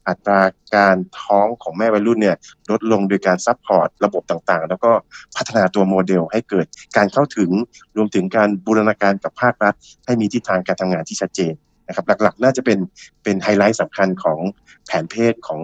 [0.09, 0.41] อัตรา
[0.77, 2.37] การท้องของแม่วัยรุ่นเนี่ย
[2.71, 4.91] ลดลงโดยการ support ระบบต่างๆ แล้วก็
[5.37, 7.51] พัฒนาตัวโมเดลให้เกิดการเข้าถึง
[7.97, 9.75] รวมถึงการบูรณาการกับภาครัฐ
[10.07, 11.55] ให้มีทิศทางการทำงานที่ชัดเจน
[11.87, 12.79] นะครับหลักๆ น่าจะเป็น
[13.23, 14.39] เป็นไฮไลท์สำคัญของ
[14.87, 15.61] แผนเพศของ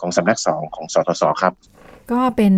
[0.00, 1.52] ของสำนักสองของสสสครับ
[2.12, 2.54] ก็เป็น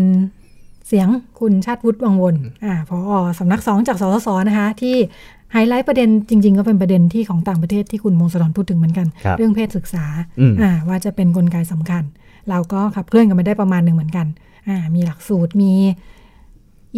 [0.88, 1.09] เสียง
[1.40, 4.96] คุณชาติวุฒิวังวนอ่าผอสำนักสองจากสสสนะคะ ที่
[5.53, 10.05] ไฮไลท์ประเด็นจริง ๆ ก็เป็นประเด็นที่ของต่างประเทศที่คุณมงคลพูดถึงเหมือนกันครับเรื่องเพศศึกษา
[10.41, 12.03] อืมอ่าว่าจะเป็นนกลไกสำคัญ
[12.51, 14.27] เราก็ขับเคลื่อนกันมาได้ประมาณหนึ่งเหมือนกัน
[14.68, 15.72] อ่ามีหลักสูตรมี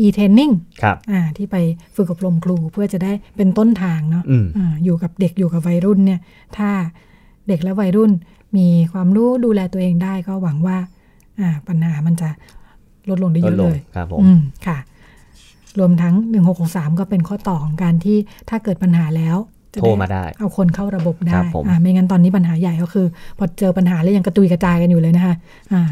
[0.04, 0.52] e-training
[0.82, 1.56] ครับอ่าที่ไป
[1.96, 6.20] ฝึกอบรมครูเพื่อจะได้เป็นต้นทางเนาะอืมอ่าอยู่กับเด็กอยู่กับวัยรุ่นเนี่ย
[6.56, 6.70] ถ้า
[7.48, 8.12] เด็กและวัยรุ่น
[8.56, 10.76] มีความรู้ดูแลตัวเองได้ก็หวังว่า
[11.40, 12.28] อ่าปัญหามันจะ
[13.08, 14.78] ลดลงได้ลเยดอะลเลงยครับผมอืมค่ะ
[15.78, 16.14] รวมทั้ง
[16.56, 18.16] 1663 ก็เป็นข้อต่อของการที่
[18.50, 19.36] ถ้าเกิดปัญหาแล้ว
[19.74, 23.06] จะโทรมาได้ เอาคนเข้าระบบได้ครับผมอ่าไม่งั้นตอนนี้ปัญหาใหญ่ก็คือ
[23.38, 25.34] พอเจอปัญหาแล้วยังกระตุยกระจายกันอยู่เลยนะคะ
[25.72, 25.82] อ่า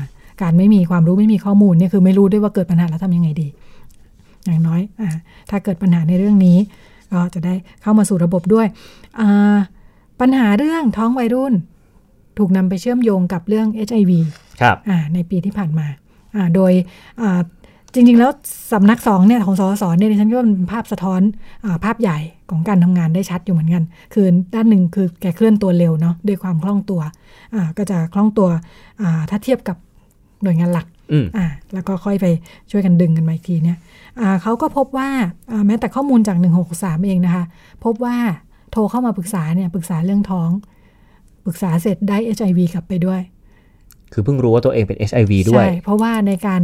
[0.43, 3.49] การไม่มีความรู้ไม่มีข้อมูลเนี่ยคือไม่รู้ด้วยว่าเกิดปัญหาแล้วทำยังไงดี
[4.47, 5.11] อย่างน้อยอ่า
[5.51, 6.59] ถ้าเกิดปัญหาในเรื่องนี้
[7.13, 8.67] ก็จะได้เข้ามาสู่ระบบด้วย
[9.21, 9.59] อ่า
[10.21, 11.55] ปัญหาเรื่องท้องวัยรุ่น
[12.39, 14.13] ถูกนำไปเชื่อมโยงกับเรื่อง HIV
[14.61, 15.87] ครับอ่าในปีที่ผ่านมา
[16.37, 16.73] อ่าโดย
[17.23, 17.41] อ่า
[17.95, 18.31] จริง ๆ แล้ว
[18.73, 21.21] สำนักสองเนี่ยของสสเนี่ยดิฉันก็ว่ามันเป็นภาพสะท้อน
[21.65, 22.19] อาภาพใหญ่
[22.51, 23.85] ของการทำงานได้ชัดอยู่เหมือนกัน
[24.15, 27.01] คือด้านหนึ่งคือแกเคลื่อนตัวเร็วเนาะด้วยความคล่องตัว
[27.55, 28.49] อ่าก็จะคล่องตัว
[29.03, 29.77] อ่าถ้าเทียบกับ
[30.43, 32.27] หน่วยงานหลักอืมอ่าแล้วก็ค่อยไป
[32.71, 33.79] ช่วยกันดึงกันมาอีกทีเนี่ย
[34.21, 35.09] อ่าเขาก็พบว่า
[35.51, 36.37] อ่าแม้แต่ข้อมูลจาก
[36.73, 37.45] 163 เองนะคะ
[37.85, 38.17] พบว่า
[38.73, 40.51] โทรเข้ามาปรึกษาเนี่ยปรึกษาเรื่องท้อง
[41.47, 43.21] ปรึกษาเสร็จได้ HIV กลับไปด้วย
[44.13, 46.63] คือเพิ่งรู้ว่าตัวเองเป็น HIV ด้วย ใช่ เพราะว่าในการ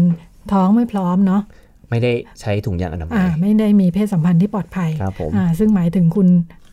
[0.52, 1.42] ท้องไม่พร้อมเนาะ
[1.90, 6.28] ไม่ได้ใช้ถุงยางอนามัอ่ายไม่ได้มีเพศสัมพันธ์ที่ปลอดภัยครับผมอ่าซึ่งหมายถึงคุณ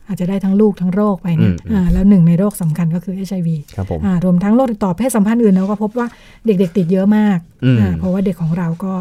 [0.08, 6.06] อาจจะได้ทั้งลูกทั้งโรคไปเนี่ยอืมอืมอ่าแล้วหนึ่งในโรคสำคัญก็คือ HIV ครับผมอ่ารวมทั้งโรคติดต่อเพศสัมพันธ์อื่นเราก็พบว่า
[6.46, 8.92] เด็กๆติดเยอะมากอืมอ่าเพราะว่าเด็กของเราก็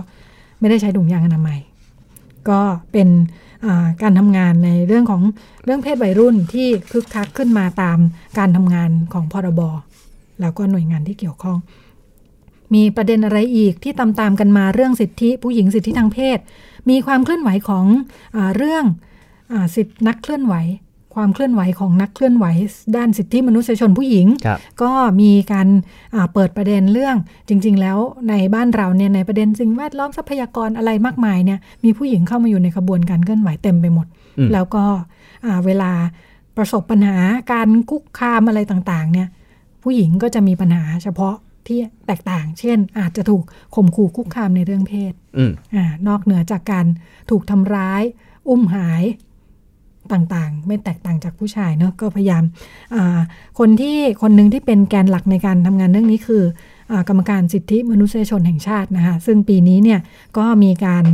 [0.59, 1.59] ไม่ได้ใช้ถุงยางอนามัย
[2.49, 2.59] ก็
[2.91, 3.09] เป็น
[3.65, 5.21] อ่าการทำงานในเรื่องของ
[5.65, 7.97] เรื่องเพศวัยรุ่นที่คึกคักขึ้นมาตาม
[8.37, 9.61] การทำงานของพรบ
[10.41, 11.57] แล้วก็หน่วยงานที่เกี่ยวข้อง
[12.75, 16.39] มีประเด็นอะไรอีกที่ตามๆกันมาเรื่องสิทธิผู้หญิงสิทธิทางเพศ
[16.89, 17.85] มีความเคลื่อนไหวของ
[18.35, 18.85] อาเรื่อง
[19.51, 20.55] อาสิทธินักเคลื่อนไหว
[21.15, 22.45] ความเคลื่อนไหวของนักเคลื่อนไหว
[22.95, 25.67] ด้านสิทธิมนุษยชนผู้หญิงครับก็มีการ
[26.13, 27.15] อ่าเปิดประเด็นเรื่อง
[27.49, 27.97] จริง ๆ แล้ว
[28.29, 34.07] ในบ้านเราเนี่ยในประเด็นสิ่งแวดล้อมทรัพยากรอะไรมากมายเนี่ยมีผู้หญิงเข้ามาอยู่ในขบวนการเคลื่อนไหวเต็มไปหมด
[34.37, 34.85] อืมแล้วก็
[35.45, 35.91] อ่าเวลา
[36.57, 37.17] ประสบปัญหา
[37.53, 39.27] การคุกคามอะไรต่างๆเนี่ย
[39.83, 41.35] ผู้หญิงก็จะมีปัญหาเฉพาะ
[41.67, 43.43] ที่แตกต่าง เช่น อาจจะถูก
[43.75, 46.85] ข่มขู่คุกคามในเรื่องเพศอืมอานอกเหนือจากการ
[47.29, 48.03] ถูกทำร้าย
[48.47, 49.03] อุ้มหาย
[50.13, 52.43] ต่างๆ ไม่แตกต่างจากผู้ชายเนอะก็พยายาม
[52.95, 53.19] อ่า
[53.59, 56.43] คนที่คนหนึ่งที่เป็นแกนหลักในการทำงานเรื่องนี้คือ
[56.91, 59.99] อากรรมการสิทธิมนุษยชนแห่งชาตินะคะซึ่งปีนี้เนี่ย
[60.37, 61.05] ก็มีการ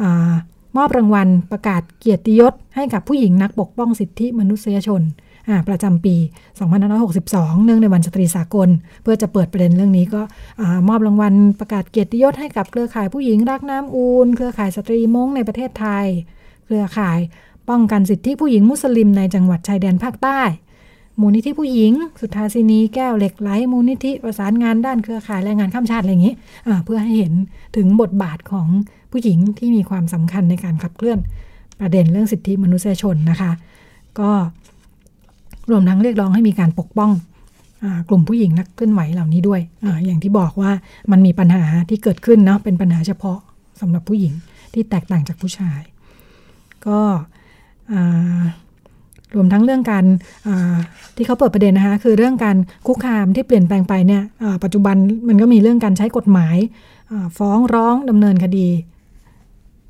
[0.00, 0.34] อา
[0.76, 5.33] มอบรางวัลประกาศเกียรติยศให้กับผู้หญิงนักปกป้องสิทธิมนุษยชนอ่า
[5.68, 6.16] ประจำปี
[6.90, 8.68] 2562 เนื่องในวันสตรีสากล
[9.02, 10.22] เพื่อจะเปิดประเด็นเรื่องนี้ก็
[10.60, 16.06] อมอบรางวัลประกาศเกียรติยศให้กับเครือข่ายผู้หญิงรักน้ำอูนเครือข่ายสตรีมงในประเทศไทย
[16.66, 17.18] เครือข่าย
[17.68, 20.40] ป้องกันสิทธิผู้หญิงมุสลิมในจังหวัดชายแดนภาคใต้
[21.20, 26.34] มูลนิธิผู้หญิง สุทธาสินีแก้วเหล็กไหลมูลนิธิประสานงานด้านเครือข่ายแรงงานข้ามชาติอะไรอย่างนี้
[26.84, 27.32] เพื่อให้เห็น
[27.76, 28.66] ถึงบทบาทของ
[29.10, 31.18] ผู้หญิงที่มีความสำคัญในการขับเคลื่อน
[31.80, 33.52] ประเด็นเรื่องสิทธิมนุษยชนนะคะ
[34.20, 34.30] ก็
[35.70, 37.10] รวมทั้งเรียกร้องให้มีการปกป้อง
[38.08, 40.72] กลุ่มผู้หญิงนักเคลื่อนไหวเหล่านี้ด้วยออย่างที่บอกว่า
[41.10, 43.38] มันมีปัญหาที่เกิดขึ้นเนาะเป็นปัญหาเฉพาะ
[43.80, 44.34] สำหรับผู้หญิง
[44.74, 45.80] ที่แตกต่างจากผู้ชาย
[46.86, 47.00] ก็
[49.34, 50.04] รวมทั้งเรื่องการ
[51.16, 52.56] ที่เขาเปิดประเด็นนะคะคือเรื่องการ
[52.86, 54.22] คุกคามที่เปลี่ยนแปลงไปเนี่ย
[54.64, 54.96] ปัจจุบัน
[55.28, 56.56] มันก็มีเรื่องการใช้กฎหมาย
[57.38, 58.68] ฟ้องร้องดำเนินคดี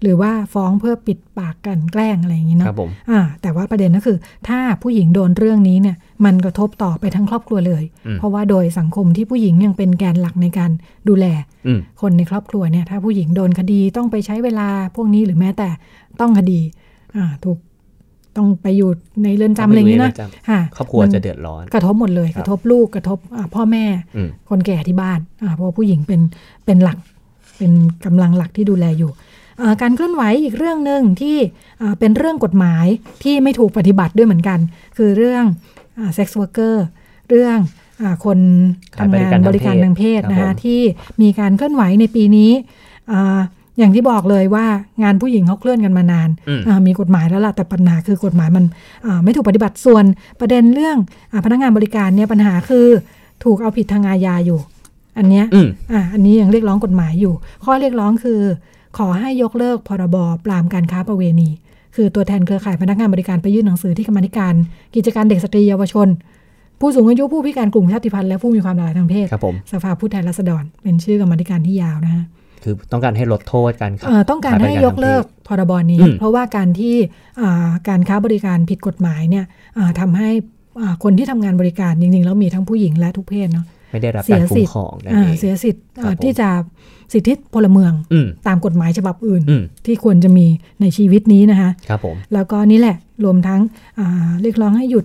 [0.03, 4.19] หรือว่าฟ้องเพื่อปิดปากกลันแกล้งอะไรอย่างนี้คเนาะรับผมอ่าแต่ว่าประเด็นก็คือ
[4.49, 10.71] ถ้าผู้หญิงโดนเรื่องนี้เนี่ยมันกระทบต่อไปทั้งครอบครัวเลยอืมเพราะว่าโดยสังคมที่ผู้หญิงยังเป็นแกนหลักในการ
[11.09, 11.27] ดูแล
[11.67, 15.69] อืมคนในครอบครัวเนี่ยถ้าผู้หญิงโดนคดีต้องไปใช้เวลาพวกนี้หรือแม้แต่
[16.21, 16.61] ต้องคดี
[17.17, 17.59] อ่าถูก
[18.37, 18.91] ต้องไปอยู่
[19.25, 23.85] ในเรือนจำอะไรอย่างนี้นะต้งไปอยู่ใเรือนจค่ะำครอบครัวมันจะเดือดร้อน กระทบหมดเลยครับกระทบลูกกระทบอ่าพ่อแม่
[24.17, 26.21] อืมคนแก่ที่บ้านอ่าเพราะว่าผู้หญิงเป็น
[26.67, 26.99] เป็นหลัก
[27.59, 27.73] เป็น
[28.05, 29.34] กำลังหลักที่ดูแลอยู่อ่า
[29.83, 31.37] การเคลื่อนไหวอีกเรื่องหนึ่งที่
[31.81, 32.87] อ่าเป็นเรื่องกฎหมาย
[33.23, 34.59] ที่ไม่ถูกปฏิบัติด้วยเหมือนกัน
[34.97, 35.45] คือเรื่อง
[36.15, 36.85] เซ็กซ์วอร์เกอร์
[37.31, 37.59] เรื่อง
[38.03, 38.39] อาคน
[38.99, 40.81] ทำงานบริการทางเพศครับนะคะผมที่
[41.23, 42.51] มีการเคลื่อนไหวในปีนี้
[43.13, 43.41] อ่า
[43.79, 44.67] อย่างที่บอกเลยว่า
[45.03, 48.65] งานผู้หญิงเขาเคลื่อนกันมานานอืมอ่ามีกฎหมายแล้วล่ะ แต่ปัญหาคือกฎหมายมัน
[49.07, 50.05] อ่าไม่ถูกปฏิบัติส่วน
[50.41, 50.97] ประเด็นเรื่อง
[51.33, 52.87] อาพนักงานบริการเนี่ยปัญหาคือ
[53.45, 54.59] ถูกเอาผิดทางอาญาอยู่
[55.19, 57.35] อันเนี้ยอืมอ่าอันนี้ยังเรียกร้องกฎหมายอยู่
[57.65, 58.41] ข้อเรียกร้องคือ
[58.99, 61.51] ขอให้ยกเลิกพรบปรามการค้าประเวณี
[61.97, 64.55] คือตัวแทนเครือข่ายพนักงานบริการไปยื่นหนังสือที่กรรมาธิการ
[64.95, 66.09] กิจการเด็กสตรีเยาวชน
[66.81, 72.25] ผู้สูงอายุผู้พิการกลุ่มชาติพันธุ์และผู้มีความหลากหลายทางเพศครับผมสภาผู้แทนราษฎร เป็นชื่อกรรมาธิการที่ยาวนะฮะ
[72.63, 76.95] คือต้องการให้ลดโทษการเอ่อต้องการให้ยกเลิกพรบนี้อืมเพราะว่าการที่
[77.41, 79.45] อ่าการค้าบริการผิดกฎหมายเนี่ย
[79.79, 80.31] อ่าทำให้
[80.83, 86.49] อ่าคนที่ทำงานบริการจริงๆแล้วมีทั้งผู้หญิงและทุกเพศเนาะ ไม่ได้รับเสีการยคุ้สิมทธิ์ครองนั่นอ่าเองเสียสิทธิ์ครับอ่าผมที่จะ
[87.13, 90.47] สิทธิพลเมืองอืมตามกฎหมายฉบับอื่นอืมที่ควรจะมี
[90.81, 93.61] ในชีวิตนี้นะคะครับผมแล้วก็นี่แหละรวมทั้ง
[93.99, 95.05] อ่าเรียกร้องให้หยุด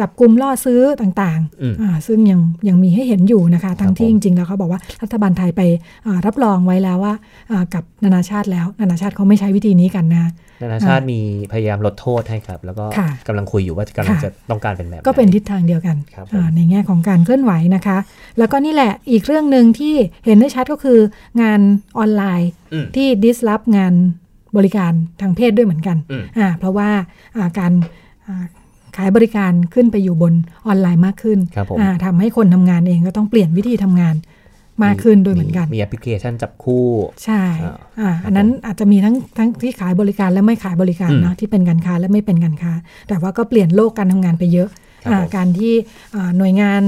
[0.00, 5.60] จับกลุ่มล่อซื้อต่างอืมๆอ่าซึ่งยังยังมีให้เห็นอยู่นะคะ ทั้งที่ผจมริงๆ แล้วเขาบอกว่ารัฐบาลไทยไป
[6.06, 7.14] อ่ารับรองไว้แล้วว่า
[7.50, 10.30] อ่ากับนานาชาติแล้ว นานาชาติเขาไม่ใช้วิธีนี้กันนะ
[10.62, 11.20] นานาชาติมี
[11.52, 17.98] พยายามลดโทษให้ครับ แล้วก็ค่ะกำลังคุยอยู่ว่ากำลังค่ะจะต้องการเป็นแบบไหก็เป็นทิศทางเดียวกันครับผมอ่าในแง่ของการเคลื่อนไหวนะคะ
[18.38, 19.94] แล้วก็นี่แหละอีกเรื่องหนึ่งที่
[20.24, 20.98] เห็นได้ชัดก็คือ
[21.42, 21.60] งาน
[21.98, 23.94] ออนไลน์อืมที่ดิสลอฟงาน
[24.56, 26.90] บริการทางเพศด้วยเหมือนกันอืมอ่าเพราะว่า
[27.36, 27.72] อ่าการ
[28.26, 28.44] อ่า
[28.96, 30.32] ขายบริการขึ้นไปอยู่บน
[30.66, 34.14] ออนไลน์มากขึ้นครับผมอ่าทำให้คนทำงานเองก็ต้องเปลี่ยนวิธีทำงาน
[34.84, 36.88] มากขึ้นด้วยเหมือนกัน มีแอปพลิเคชันจับคู่
[37.24, 42.72] ใช่อ่าอ่าอันนั้นอาจจะมีทั้งทั้งที่ขายบริการและไม่ขายบริการอืมเนาะที่เป็นการค้าและไม่เป็นการค้า
[43.08, 44.68] แต่ว่าก็เปลี่ยนโลกการทำงานไปเยอะ
[45.04, 45.72] ครับอ่าผมการที่
[46.14, 46.82] อ่าหน่วยงาน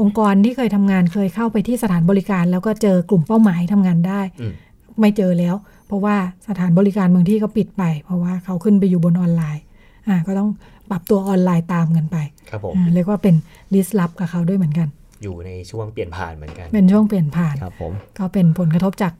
[0.00, 4.52] องค์กรที่เคยทำงานเคยเข้าไปที่สถานบริการ แล้วก็เจอกลุ่มเป้าหมายทำงานได้อืม
[5.00, 5.54] ไม่เจอแล้ว
[5.86, 6.16] เพราะว่า
[6.48, 9.62] สถานบริการบางที่ก็ปิดไป เพราะว่าเขาขึ้นไปอยู่บนออนไลน์
[10.08, 10.50] อ่าก็ต้อง
[10.90, 12.16] ปรับตัวออนไลน์ตามกันไป
[12.50, 13.34] ครับผมอ่าเรียกว่าเป็น
[13.74, 14.88] ดิสลอฟกับเขาด้วยเหมือนกัน
[15.24, 19.12] อยู่ในช่วงเปลี่ยนผ่านเหมือนกัน เป็นช่วงเปลี่ยนผ่านครับผมก็เป็นผลกระทบจาก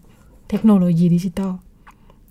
[0.51, 1.53] เทคโนโลยีดิจิทัล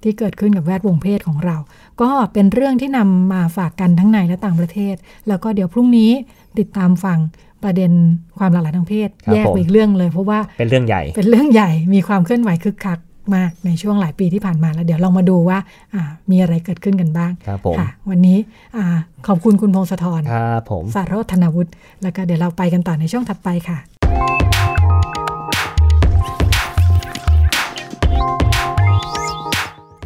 [0.04, 1.58] ที่เกิดขึ้นกับแวดวงเพศของเรา
[2.02, 4.96] ก็เป็นเรื่องที่นำมาฝากกันทั้งในและต่างประเทศ
[5.28, 6.12] แล้วก็เดี๋ยวพรุ่งนี้
[6.60, 7.20] ติดตามฟัง
[7.64, 7.92] ประเด็น
[8.38, 13.00] ความหลากหลายทางเพศ แยกไปอีกเรื่องเลยเพราะว่าเป็นเรื่องใหญ่เป็นเรื่องใหญ่มีความเคลื่อนไหวคึกคัก
[13.36, 15.58] มากในช่วงหลายปีที่ผ่านมาแล้วเดี๋ยวลองมาดูว่า
[15.94, 18.38] อ่ามีอะไรเกิดขึ้นกันบ้างครับผมค่ะวันนี้
[18.78, 18.86] อ่า
[19.28, 21.72] ขอบคุณคุณพงศธรครับผมสารโรธธนาวุฒิ
[22.04, 23.78] แล้วก็เดี๋ยวเราไปกันต่อในช่วงถัดไปค่ะ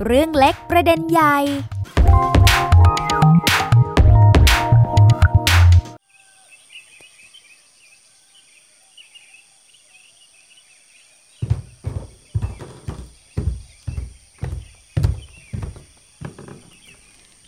[0.05, 1.37] เรื่องเล็กประเด็นใหญ่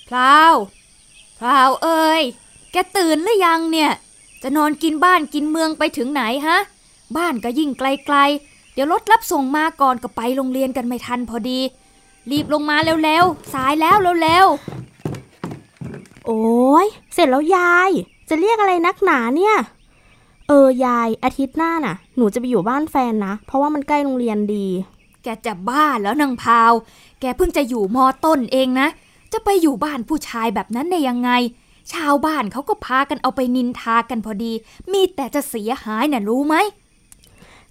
[0.10, 0.54] พราว
[1.40, 2.24] พราวเอ้ย
[2.72, 3.92] แกตื่นหรือยังเนี่ย
[4.44, 6.58] จะนอนกินบ้านกินเมืองไปถึงไหนฮะ
[7.18, 11.60] บ้านก็ยิ่งไกลๆ เดี๋ยวรถรับส่งมาก่อนก็ไปโรงเรียนกันไม่ทันพอดี
[12.32, 14.48] รีบลงมาเร็วๆ สายแล้วเร็ว
[16.26, 17.92] โอ้ยเสร็จแล้วยาย
[18.30, 19.56] จะเรียกอะไรนักหนาเนี่ย
[20.48, 26.74] เออยายอาทิตย์หน้าน่ะ หนูจะไปอยู่บ้านแฟนนะ เพราะว่ามันใกล้โรงเรียนดีๆแกจะบ้าแล้วนางพาว
[27.22, 28.88] แกเพิ่งจะอยู่มอต้นเองนะ
[29.34, 31.32] จะไปอยู่บ้านผู้ชายแบบนั้นได้ยังไง
[31.94, 34.52] ชาวบ้านเขาก็พากันเอาไปนินทากันพอดี
[34.92, 36.56] มีแต่จะเสียหายน่ะรู้ไหม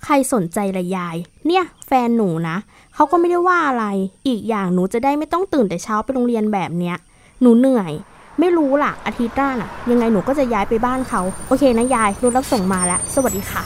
[0.05, 2.57] ใครสนใจละยาย เนี่ย แฟนหนูนะ
[2.95, 3.87] เขาก็ไม่ได้ว่าอะไร
[4.27, 6.97] อีกอย่างหนูจะได้ไม่ต้องตื่นแต่เช้าไปโรงเรียนแบบเนี้ย
[7.43, 7.93] หนูเหนื่อย
[8.41, 13.63] ไม่รู้ล่ะอาทิตย์หน้าน่ะ ยังไงหนูก็จะย้ายไปบ้านเขา โอเคนะยายรถรับส่งมาแล้วสวัสดีค่ะ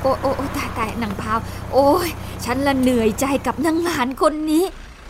[0.00, 1.38] โอ้โอ้โอ้ตายตายนางพาว
[1.72, 2.08] โอ้ย
[2.44, 4.64] ฉันละเหนื่อยใจกับนางหลานคนนี้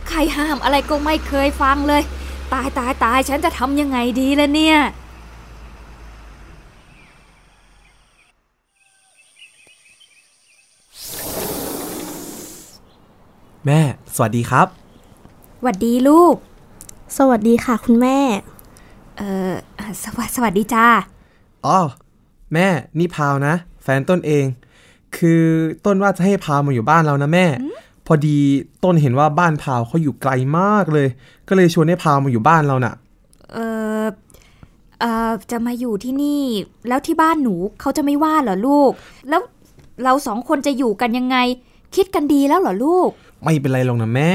[0.09, 2.03] ใครห้ามอะไรก็ไม่เคยฟังเลย
[2.53, 4.79] ตายตายตายฉันจะทำยังไงดีล่ะเนี่ย
[13.67, 13.81] แม่
[14.15, 14.67] สวัสดีครับ
[15.63, 16.37] หวัดดีลูก
[17.19, 18.19] สวัสดีค่ะ คุณแม่
[19.17, 20.87] เอ่ออะสวัสสวัสดีจ้า
[21.67, 21.79] อ๋อ
[22.55, 22.67] แม่
[22.99, 24.45] นี่พาวนะ แฟนต้นเอง
[25.17, 25.43] คือ
[25.85, 27.47] ต้นว่าจะให้พาวมาอยู่บ้านเรานะแม่
[28.07, 28.39] พอดี
[28.85, 31.09] ต้นเห็นว่าบ้านพาวเขาอยู่ไกลมากเลย
[31.49, 32.95] ก็เลยชวนให้พาวมาอยู่บ้านเราน่ะ
[33.53, 33.67] เอ่
[34.03, 34.05] อ
[35.01, 36.43] เอ่อจะมาอยู่ที่นี่
[36.89, 38.91] แล้วที่บ้านหนูเขาจะไม่ว่าเหรอลูก
[39.29, 39.43] แล้ว
[40.05, 41.37] เราสองคนจะอยู่กันยังไง
[41.97, 43.09] คิดกันดีแล้วเหรอลูก
[43.43, 44.35] ไม่เป็นไรหรอกนะแม่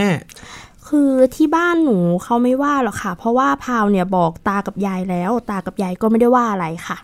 [0.87, 6.97] คือที่บ้านหนูเขาไม่ว่าหรอกค่ะ เพราะว่าพาวเนี่ยบอกตากับยายแล้ว ตากับยายก็ไม่ได้ว่าอะไรค่ะ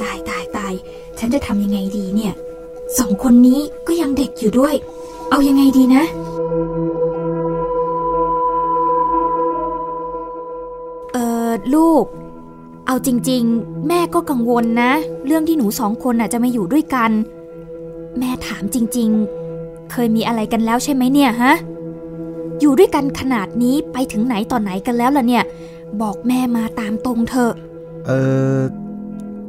[0.00, 0.72] ตายตายตาย
[1.18, 2.34] ฉันจะทำยังไงดีเนี่ย
[2.98, 4.74] สองคนนี้ก็ยังเด็กอยู่ด้วย
[5.30, 6.04] เอายังไงดีนะ
[11.12, 11.16] เอ
[11.48, 12.04] อลูก
[12.86, 14.92] เอาจริง ๆ แม่ก็กังวลนะ
[15.26, 17.10] เรื่องที่หนูสองคนน่ะจะมาอยู่ด้วยกัน
[18.18, 19.10] แม่ถามจริง
[19.50, 21.52] ๆ เคยมีอะไรกันแล้วใช่ไหมเนี่ยฮะ
[22.60, 25.44] อยู่ด้วยกันขนาดนี้ไปถึงไหนต่อไหนกันแล้วล่ะเนี่ย
[26.02, 27.52] บอกแม่มาตามตรงเถอะ
[28.06, 28.12] เอ
[28.56, 28.58] อ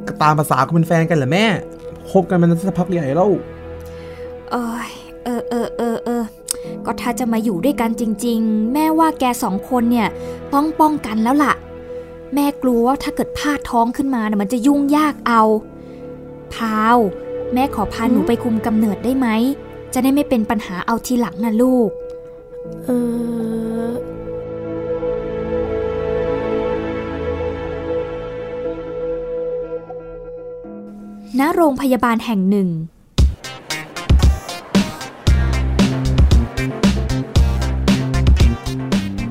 [0.07, 1.45] ก็ตามภาษาก็เป็นแฟนกันแหละแม่
[2.11, 3.29] คบกันมันสักพักใหญ่แล้ว
[4.51, 4.55] เอ
[4.87, 4.89] ย
[5.23, 6.23] เออเออเออเออ
[6.85, 10.07] ก็ถ้าจะมาอยู่ด้วยกันจริง ๆ แม่ว่าแกสองคนเนี่ย
[10.53, 11.53] ต้องป้องกันแล้วล่ะ
[12.33, 15.43] แม่กลัวว่าถ้าเกิดพลาดท้องขึ้นมาเนี่ยมันจะยุ่งยากเอา
[16.53, 16.97] พาว
[17.53, 19.27] แม่ขอพาหนูไปคุมกำเนิดได้ไหม
[19.93, 21.89] จะได้ไม่เป็นปัญหาเอาทีหลังนะลูก
[22.85, 22.89] เอ
[23.87, 23.89] อ
[31.39, 32.69] ณโรงพยาบาลแห่งหนึ่ง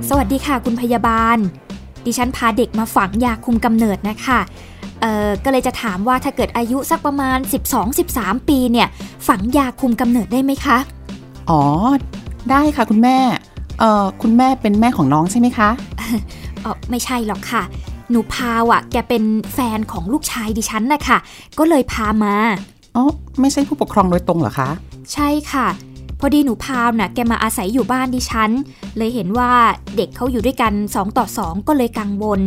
[0.08, 1.38] สวัสดีค่ะคุณพยาบาล
[2.04, 4.40] ดิฉันพาเด็กมาฝังยาคุมกำเนิดนะคะ
[5.00, 7.38] เอ่อก็เลยจะถามว่าถ้าเกิดอายุสักประมาณ
[7.92, 8.88] 12-13 ปีเนี่ย
[9.28, 10.78] ฝังยาคุมกำเนิดได้ไหมคะ
[11.50, 11.62] อ๋อ
[12.50, 13.18] ได้ค่ะคุณแม่
[13.80, 15.68] เอ่อคุณแม่เป็นแม่ของน้องใช่ไหมคะ
[16.62, 17.62] เออไม่ใช่หรอกค่ะ
[18.10, 19.22] หนูพาวอะ่ะ แกเป็น
[19.54, 21.18] แฟนของลูกชายดิฉันนะคะ
[21.58, 22.34] ก็เลยพามา
[22.96, 23.04] อ๋อ
[23.40, 24.70] ไม่ใช่ผู้ปกครองโดยตรงเหรอคะ
[25.12, 25.66] ใช่ค่ะ
[26.20, 28.50] พอดีหนูพาวน่ะ แกมาอาศัยอยู่บ้านดิฉัน
[28.96, 29.50] เลยเห็นว่า
[29.96, 32.40] เด็กเขาอยู่ด้วยกัน 2 ต่อ 2 ก็เลยกังวล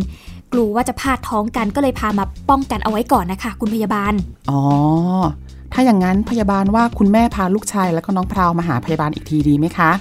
[0.54, 4.14] กลัวว่าจะพลาดท้องกันก็เลยพามาป้องกันเอาไว้ก่อนนะคะ คุณพยาบาล
[4.50, 4.62] อ๋อ
[5.74, 9.92] ถ้าอย่างนั้นพยาบาลว่าคุณแม่พาลูกชายแล้วก็น้องพราวมาหาพยาบาลอีกทีดีไหมคะ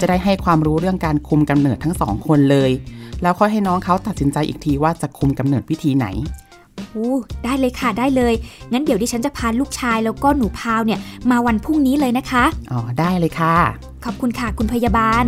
[0.00, 2.70] จะได้ให้ความรู้เรื่องการคุมกำเนิดทั้งสองคนเลย
[3.22, 6.06] แล้วค่อยให้น้องเขาตัดสินใจอีกทีว่าจะคุมกำเนิดวิธีไหน
[6.94, 8.34] อู้ได้เลยค่ะได้เลย
[8.72, 10.98] งั้นเดี๋ยวดิฉันจะพาลูกชายแล้วก็หนูพาวเนี่ย
[11.30, 13.56] มาวันพรุ่งนี้เลยนะคะ อ๋อ ได้เลยค่ะ
[14.04, 15.24] ขอบคุณค่ะ คุณพยาบาล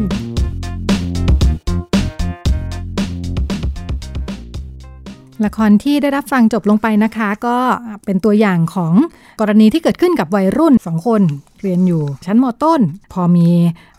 [5.44, 7.58] ละครที่ได้รับฟังจบลงไปนะคะ ก็
[8.04, 8.94] เป็นตัวอย่างของ
[9.40, 11.22] กรณีที่เกิดขึ้นกับวัยรุ่นสองคน
[11.62, 12.80] เรียนอยู่ชั้นมต้น
[13.12, 13.48] พอมี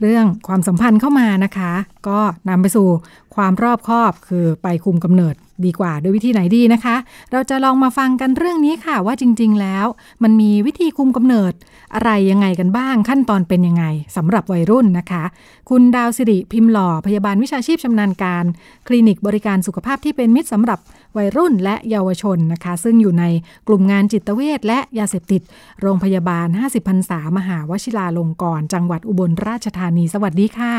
[0.02, 1.72] เรื่องความสัมพันธ์เข้ามานะคะ
[2.08, 2.20] ก็
[2.50, 2.88] นำไปสู่
[3.36, 6.96] ความรอบคอบคือไปคุมกำเนิดดีกว่าด้วยวิธีไหนดีนะคะ
[7.32, 9.86] เราจะลองมาฟังกันเรื่องนี้ค่ะว่าจริง ๆ แล้ว
[10.24, 11.54] มันมีวิธีคุมกำเนิด
[11.96, 15.24] อะไรยังไงกันบ้าง ขั้นตอนเป็นยังไงสำหรับวัยรุ่นนะคะ
[15.70, 18.46] คุณดาวสิริพิมพ์หล่อพยาบาลวิชาชีพชำนาญการ
[18.88, 20.80] คลินิกบริการสุขภาพที่เป็นมิตรสำหรับ
[21.18, 23.26] วัยรุ่นและเยาวชนนะคะ ซึ่งอยู่ใน
[23.68, 25.42] กลุ่มงานจิตเวชและยาเสพติด
[25.82, 30.76] โรงพยาบาล 50พรรษามหาวชิราลงกรณ์จังหวัดอุบลราชธานี สวัสดีค่ะ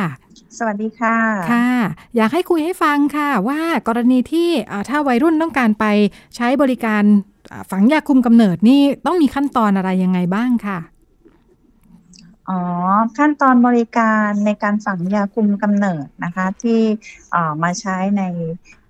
[0.59, 1.17] สวัสดีค่ะ
[1.51, 1.69] ค่ะ
[2.17, 5.85] อยากให้คุยให้ฟังค่ะ ว่ากรณีที่อ่าถ้าวัยรุ่นต้องการไป
[6.37, 7.03] ใช้บริการ
[7.53, 10.79] อ่าฝังยาคุมกำเนิดนี่ต้องมีขั้นตอนอะไรยังไงบ้างค่ะ
[12.49, 12.61] อ๋อ
[13.19, 16.81] ขั้นตอนบริการในการฝังยาคุมกำเนิดนะคะ ที่
[17.31, 18.86] เอ่อมาใช้ในเอ่อ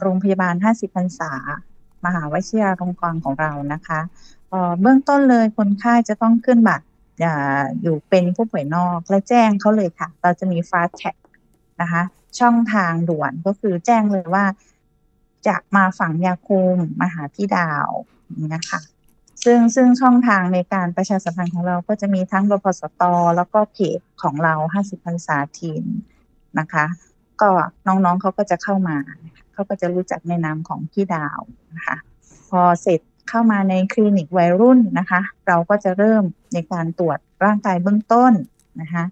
[0.00, 1.32] โรงพยาบาล 50พรรษา
[2.04, 4.00] มหาวชิราลงกรณ์ของเรานะคะ
[4.50, 6.86] เเบื้องต้นเลยคนไข้จะต้องขึ้นบัตร
[7.82, 11.18] อยู่เป็นผู้ป่วยนอกและแจ้งเขาเลยค่ะ เราจะมี fast track
[11.80, 12.02] นะคะ
[12.38, 14.44] ช่องทางด่วนก็คือแจ้งเลยว่า
[15.48, 17.88] จะมาฝังยาคุมมาหาพี่ดาว
[18.54, 18.80] นะคะ
[19.44, 23.02] ซึ่งซึ่งช่องทางในการประชาสัมพันธ์ของเราก็จะมีทั้งรพสต
[23.36, 24.54] แล้วก็เพจของเรา
[24.84, 25.84] 50พรรษาทีม
[26.58, 26.84] นะคะ
[27.40, 27.50] ก็
[27.86, 31.40] น้องๆเขาก็จะเข้ามานะคะ เขาก็จะรู้จักในนามของพี่ดาว
[31.74, 31.96] นะคะ
[32.50, 36.22] พอเสร็จเข้ามาในคลินิกวัยรุ่นนะคะ เราก็จะเริ่ม
[36.54, 38.32] ในการตรวจร่างกายเบื้องต้น
[38.80, 39.04] นะคะ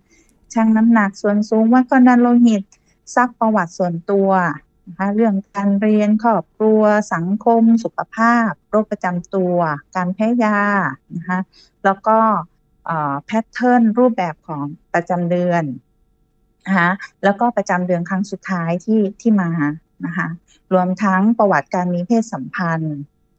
[0.53, 2.63] ชั่งน้ำหนักส่วนสูงวัดความดันโลหิต
[3.15, 4.31] ซักประวัติส่วนตัว
[4.89, 6.83] นะคะเรื่องการเรียนครอบครัว
[7.15, 9.57] สังคม สุขภาพ โรคประจำตัว
[9.97, 10.59] การแพ้ยา
[11.17, 11.39] นะคะ
[11.85, 12.19] แล้วก็
[13.27, 14.65] แพทเทิร์นรูปแบบของ
[14.95, 15.65] ประจำเดือน
[16.67, 16.91] นะคะ
[17.25, 19.49] แล้วก็ประจำเดือนครั้งสุดท้ายที่ที่มา
[20.07, 20.29] นะคะ
[20.73, 22.97] รวมทั้งประวัติการมีเพศสัมพันธ์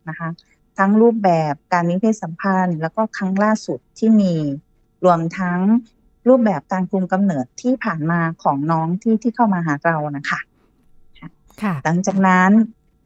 [0.09, 0.29] นะคะ
[0.77, 4.33] ทั้งรูปแบบการมีเพศสัมพันธ์ แล้วก็ครั้งล่าสุดที่มี
[5.05, 5.59] รวมทั้ง
[6.27, 10.39] รูปแบบการคุมกำเนิดที่ผ่านมาของน้องที่ที่เข้ามาหาเรานะคะ
[11.61, 12.51] ค่ะหลังจากนั้น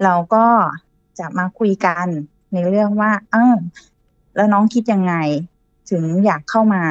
[0.03, 0.45] เราก็
[1.19, 2.07] จะมาคุยกัน
[2.53, 3.55] ในเรื่องว่า เออ
[4.35, 5.13] แล้วน้องคิดยังไง
[5.89, 6.83] ถึงอยากเข้ามา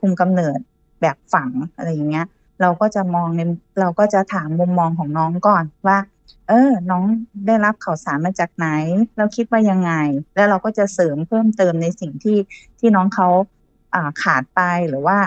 [0.00, 0.58] คุมกำเนิด
[1.00, 2.26] แบบฝังอะไรอย่างเงี้ย
[2.64, 3.40] เราก็จะมองใน
[3.80, 5.98] เราก็จะถามมุมมองของน้องก่อนว่า
[6.48, 7.04] เออ น้อง
[7.46, 8.68] ได้รับข่าวสารมาจากไหน
[9.16, 9.92] เราคิดว่ายังไง
[10.34, 12.38] แล้วเราก็จะเสริมเพิ่มเติมในสิ่งที่
[12.78, 13.28] ที่น้องเขา
[13.94, 15.18] อ่าขาดไปหรือว่า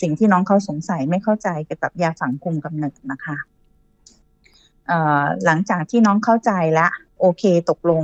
[0.00, 3.36] สิ่งที่น้องเขาสงสัยไม่เข้าใจเกี่ยวกับยาฝังคุมกำเนิดนะคะ
[4.86, 8.02] เอ่อหลังจากที่น้องเข้าใจแล้วโอเคตกลง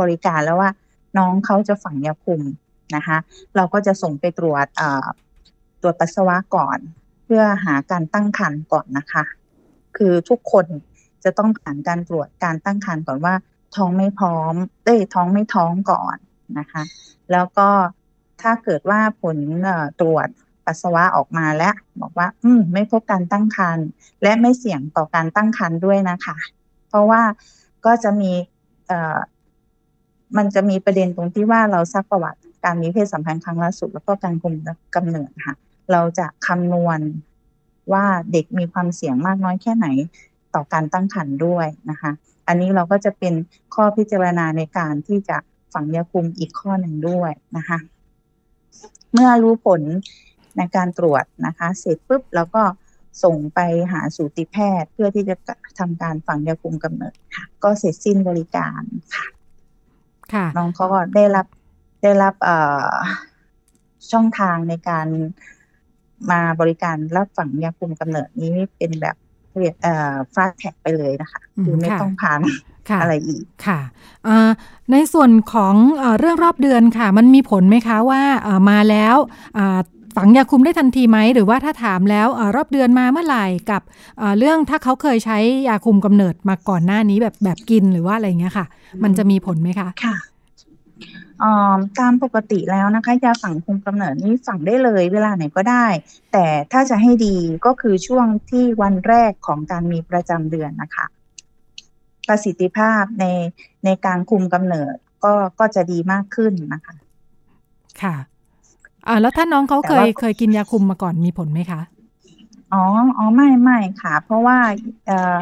[0.00, 0.70] บริการแล้วว่า
[1.18, 2.42] น้องเขาจะฝังยาคุม
[2.96, 3.18] นะคะ
[3.56, 4.66] เราก็จะส่งไปตรวจ
[5.82, 6.78] ตรวจปัสสาวะก่อน
[7.26, 9.24] เพื่อหาการตั้งครรภ์ก่อนนะคะ
[9.96, 10.66] คือทุกคน
[11.24, 13.34] จะต้องผ่านการตรวจการตั้งครรภ์ก่อนว่า
[13.76, 14.54] ท้องไม่พร้อม
[14.84, 16.16] เอ้ยท้องไม่ท้องก่อน
[16.58, 16.82] นะคะ
[17.32, 17.68] แล้วก็
[18.42, 19.36] ถ้าเกิดว่าผล
[20.00, 20.28] ตรวจ
[20.66, 23.86] ปัสสาวะออกมาแล้ว บอกว่า อืม ไม่พบการตั้งครรภ์
[24.22, 26.36] และไม่เสี่ยงต่อการตั้งครรภ์ด้วยนะคะ
[26.88, 27.22] เพราะว่า
[27.86, 28.32] ก็จะมี
[28.86, 29.18] เอ่อ
[30.36, 34.54] มันจะมีประเด็นตรงที่ว่าเราซักประวัติการมีเพศสัมพันธ์ครั้งล่าสุดแล้วก็การคุม
[34.94, 35.54] กำเนิดค่ะ
[35.92, 37.00] เราจะคำนวณ
[37.92, 39.88] ว่าเด็กมีความเสี่ยงมากน้อยแค่ไหน
[40.54, 42.10] ต่อการตั้งครรภ์ด้วยนะคะ
[42.48, 43.34] อันนี้เราก็จะเป็น
[43.74, 45.36] ข้อพิจารณาในการที่จะ
[45.72, 47.78] ฝังยาคุมอีกข้อหนึ่งด้วยนะคะ
[49.12, 49.80] เมื่อรู้ผล
[50.56, 52.62] ในการตรวจนะคะ เสร็จปุ๊บแล้วก็
[53.24, 53.60] ส่งไป
[53.92, 55.34] หาสูติแพทย์เพื่อที่จะ
[55.78, 58.82] ทำการฝังยาคุมกำเนิดค่ะ ก็เสร็จสิ้นบริการ
[59.14, 59.26] ค่ะ
[60.32, 61.46] ค่ะน้องเขาก็ได้รับ
[62.02, 62.56] ได้รับเอ่
[62.88, 62.92] อ
[64.10, 65.08] ช่องทางในการ
[66.30, 69.16] มาบริการรับฝังยาคุมกำเนิดนี้เป็นแบบ
[69.58, 72.40] เรียกเอ่อฟาสแท็กไปเลยนะคะอืมคือไม่ค่ะต้องผ่าน
[72.90, 73.80] ค่ะอะไรอีกค่ะ
[74.24, 74.50] เอ่อ
[74.92, 79.16] ในส่วนของเอ่อเรื่องรอบเดือนค่ะ มันมีผลไหมคะว่าเอ่อมาแล้ว
[79.58, 79.78] อ่า
[80.16, 83.82] ฝังยาคุมได้ทันทีไหม หรือว่าถ้าถามแล้วเออรอบเดือนมาเมื่อไหร่กับ
[84.18, 85.38] เอ่อเรื่องถ้าเขาเคยใช้
[85.68, 88.66] ยาคุมกำเนิดมาก่อนหน้านี้แบบแบบกินหรือว่าอะไรอย่างเงี้ยค่ะ
[89.02, 90.35] มันจะมีผลไหมคะค่ะอ่อ
[91.98, 95.86] ตามปกติแล้วนะคะยาฝังคุมกำเนิดนี้ฝังได้เลยเวลาไหนก็ได้
[96.32, 101.06] แต่ถ้าจะให้ดีก็คือช่วงที่วันแรกของการมีประจำเดือนนะคะ
[102.28, 103.24] ประสิทธิภาพใน
[103.84, 106.94] ในการคุมกำเนิดก็ก็จะดีมากขึ้นนะคะ
[108.02, 108.16] ค่ะ
[109.06, 111.80] อ่าแล้วถ้าน้องเขาแต่เคยว่าเคยกินยาคุมมาก่อนมีผลไหมคะ
[112.72, 112.84] อ๋อ
[113.18, 114.58] อ๋อ ไม่ ไม่ค่ะ เพราะว่า
[115.06, 115.38] เอ่อ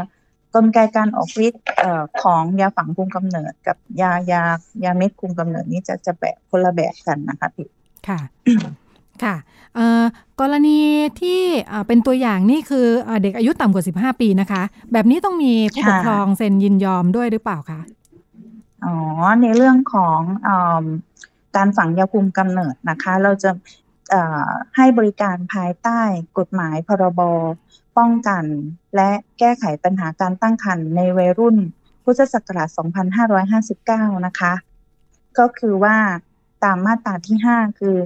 [0.55, 4.43] กลไกการออกฤทธิ์เอ่อของยาฝังคุมกำเนิด กับยายา
[4.85, 7.69] ยาเม็ดคุมกำเนิดนี้จะจะแบบคนละแบบกันนะคะพี่
[8.09, 8.21] ค่ะ
[9.23, 9.37] ค่ะ
[9.75, 10.05] เอ่อ
[10.41, 10.79] กรณี
[11.21, 11.41] ที่
[11.71, 17.81] อ่าเป็นตัวอย่างนี่คืออาเด็กอายุต่ำกว่า 15 ปีนะคะ แบบนี้ต้องมีผู้ปกครองเซ็นยินยอมด้วยหรือเปล่าคะ
[18.85, 18.97] อ๋อ
[19.43, 20.49] ในเรื่องของเอ
[20.83, 20.85] ม
[21.57, 23.51] การฝังยาคุมกำเนิดนะคะ เราจะ
[24.11, 26.01] เอ่อให้บริการภายใต้
[26.39, 27.21] กฎหมายพรบ
[27.99, 28.45] ป้องกัน
[28.97, 31.57] และแก้ไขปัญหาการตั้งครรภ์ในวัยรุ่น
[32.05, 32.69] พุทธศักราช
[33.47, 34.53] 2559 นะคะ
[35.39, 35.97] ก็คือว่า
[36.65, 37.97] ตามมาตราที่ 5 คือ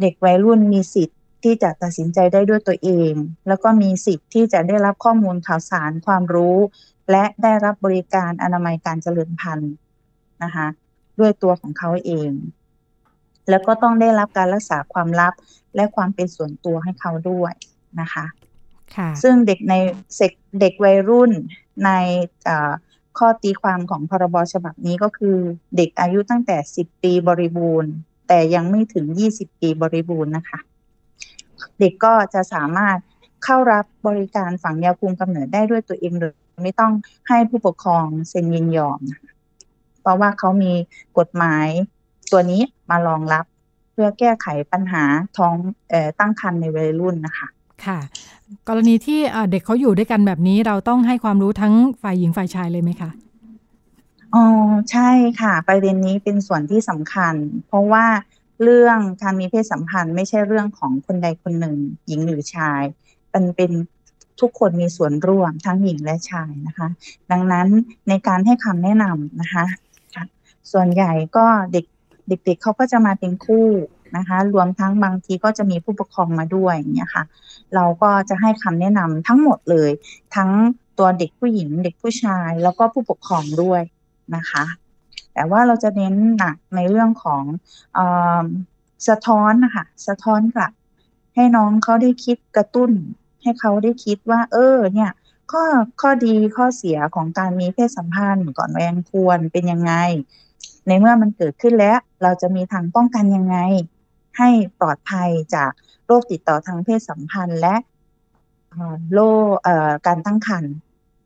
[0.00, 3.12] เด็กวัยรุ่นมีสิทธิ์ที่จะตัดสินใจได้ด้วยตัวเอง
[3.48, 6.56] แล้วก็มีสิทธิ์ที่จะได้รับข้อมูลข่าวสารความรู้
[7.10, 9.72] และได้รับบริการอนามัยการเจริญพันธุ์
[10.42, 10.66] นะคะ
[11.18, 12.30] ด้วยตัวของเขาเอง
[13.48, 15.34] แล้วก็ต้องได้รับการรักษาความลับ
[15.76, 17.52] และความเป็นส่วนตัวให้เขาด้วย
[18.00, 18.41] นะคะค่ะ
[19.22, 19.74] ซึ่งเด็กใน
[20.16, 21.30] เสกเด็กวัยรุ่น
[21.84, 21.90] ใน
[22.44, 22.72] เอ่อ
[23.18, 25.36] ข้อตีความของพรบฉบับนี้ก็คือ
[25.76, 27.92] เด็กอายุตั้งแต่ 10 ปีบริบูรณ์
[28.28, 30.58] แต่ยังไม่ถึง 20 ปีบริบูรณ์นะคะ
[31.80, 32.98] เด็กก็จะสามารถ
[33.44, 36.92] เข้ารับบริการฝังยาคุมกำเนิดได้ด้วยตัวเองเลยไม่ต้อง
[37.28, 39.32] ให้ผู้ปกครองเซ็นยินยอมนะคะ
[40.00, 40.72] เพราะว่าเขามี
[41.18, 41.66] กฎหมาย
[42.32, 43.44] ตัวนี้มารองรับ
[43.92, 45.04] เพื่อแก้ไขปัญหา
[45.36, 45.54] ท้อง
[45.90, 47.48] เอ่อตั้งครรภ์ในวัยรุ่นนะคะ
[47.84, 47.98] ค่ะ
[48.68, 53.10] กรณีที่เด็กเขาอยู่ด้วยกันแบบนี้เราต้องให้ความรู้ทั้งฝ่ายหญิงฝ่ายชายเลยไหมคะ
[54.34, 54.44] อ๋อ
[54.90, 57.34] ใช่ค่ะ ประเด็นนี้เป็นส่วนที่สำคัญ
[57.66, 58.06] เพราะว่า
[58.62, 61.76] เรื่องการมีเพศสัมพันธ์ ไม่ใช่เรื่องของคนใดคนหนึ่ง
[62.06, 62.82] หญิงหรือชาย
[63.32, 63.70] มันเป็น
[64.40, 66.88] ทุกคนมีส่วนร่วมทั้งหญิงและชายนะคะ
[67.30, 67.66] ดังนั้น
[68.08, 69.64] ในการให้คำแนะนำนะคะ
[70.14, 70.24] ค่ะ
[70.72, 71.84] ส่วนใหญ่ก็เด็ก
[72.28, 73.66] เด็กๆเขาก็จะมาเป็นคู่
[74.16, 77.24] นะคะ รวมทั้งบางทีก็จะมีผู้ปกครองมาด้วยอย่างเงี้ยค่ะ
[77.74, 79.90] เราก็จะให้คำแนะนำทั้งหมดเลย
[80.36, 80.50] ทั้ง
[80.98, 83.82] ตัวเด็กผู้หญิง เด็กผู้ชาย แล้วก็ผู้ปกครองด้วย
[84.36, 84.64] นะคะ
[85.34, 87.42] แต่ว่าเราจะเน้นหนักในเรื่องของ
[87.96, 88.00] อ
[88.40, 88.44] อ
[89.08, 90.72] สะท้อนนะคะสะท้อนกลับ
[91.34, 92.90] ให้น้องเขาได้คิดกระตุ้น
[93.42, 95.10] ให้เขาได้คิดว่า เออ เนี่ย
[95.52, 95.62] ข้อ
[96.00, 99.92] ข้อดีข้อเสียของการมีเพศสัมพันธ์ก่อนวัยอันควรเป็นยังไง
[100.86, 103.56] ในเมื่อมันเกิดขึ้นแล้ว เราจะมีทางป้องกันยังไง
[104.38, 105.70] ให้ปลอดภัยจาก
[106.06, 107.76] โรคติดต่อทางเพศสัมพันธ์ และ
[109.14, 109.52] โรค
[110.06, 110.74] การตั้งครรภ์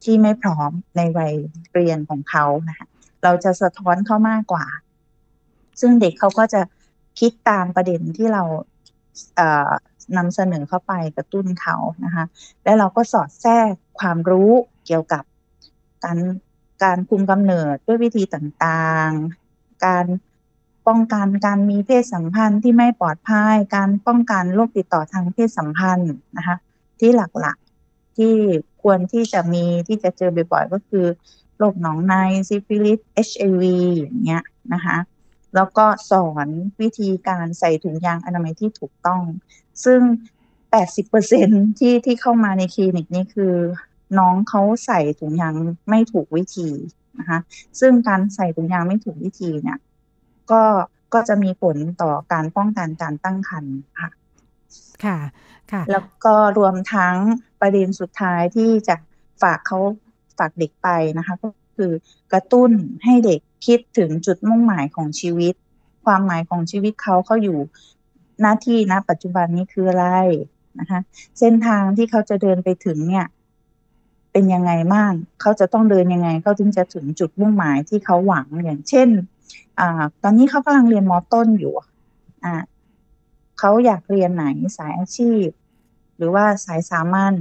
[0.04, 1.34] ที่ไม่พร้อมในวัย
[1.72, 2.86] เรียนของเขานะคะ
[3.22, 4.66] เราจะสะท้อนเขามากกว่า
[5.80, 6.61] ซึ่งเด็กเขาก็จะ
[7.20, 8.42] คิดตามประเด็นที่เรา
[9.36, 12.24] เนำเสนอเข้าไปกระตุ้นเขานะคะ
[12.64, 14.50] และเราก็สอดแทรกความรู้
[14.86, 15.24] เกี่ยวกับ
[16.04, 16.18] การ
[16.82, 20.07] การคุมกำเนิดด้วยวิธีต่างๆ การ
[20.89, 26.57] ป้องกันการมีเพศสัมพันธ์ที่ไม่ปลอดภัย การป้องกันโรคติดต่อทางเพศสัมพันธ์นะคะ
[27.01, 28.34] ที่หลักๆที่
[28.82, 31.07] ควรที่จะมีที่จะเจอบ่อยๆก็คือ
[31.59, 32.14] โรคหนองใน
[32.49, 33.62] ซิฟิลิส HIV
[33.97, 34.43] อย่างเงี้ย
[34.74, 34.97] นะคะ
[35.55, 36.47] แล้วก็สอน
[36.80, 39.22] วิธีการใส่ถุงยางอนามัยที่ถูกต้อง
[39.84, 40.01] ซึ่ง
[40.70, 43.55] 80%ที่ที่เข้ามาในคลินิกนี้คือ
[44.18, 45.55] น้องเขาใส่ถุงยาง
[45.89, 46.68] ไม่ถูกวิธี
[47.18, 47.39] นะคะ
[47.80, 49.78] ซึ่งการใส่ถุงยางไม่ถูกวิธีเนี่ย
[50.53, 50.62] ก็
[51.14, 54.11] ก็จะมีผลต่อการป้องกันการตั้งครรภ์ค่ะ
[55.05, 55.18] ค่ะ
[55.72, 57.16] ค่ะ แล้วก็รวมทั้ง
[57.61, 58.97] ประเด็นสุดท้ายที่จะ
[59.42, 59.78] ฝากเขา
[60.38, 60.88] ฝากเด็กไป
[61.18, 61.92] นะคะ ก็คือ
[62.32, 62.70] กระตุ้น
[63.05, 65.55] ให้เด็กคิดถึงจุดมุ่งหมายของชีวิต
[66.05, 67.59] ความหมายของชีวิตเขาเขาอยู่
[68.40, 70.07] หน้าที่ณปัจจุบันนี้คืออะไร
[70.80, 71.01] นะคะ
[71.38, 73.26] เส้นทางที่เขาจะเดินไปถึงเนี่ย
[74.32, 79.09] เป็นยังไงบ้างเขาจะต้องเดินยังไงเขาถึงจะถึงจุดมุ่งหมายที่เขาหวังอย่างเช่น
[79.80, 81.74] อ่า ตอนนี้เขากำลังเรียนมอต้นอยู่
[82.44, 82.55] อ่า
[83.59, 84.44] เขาอยากเรียนไหน
[84.76, 85.47] สายอาชีพ
[86.16, 87.34] หรือว่าสายสามัญ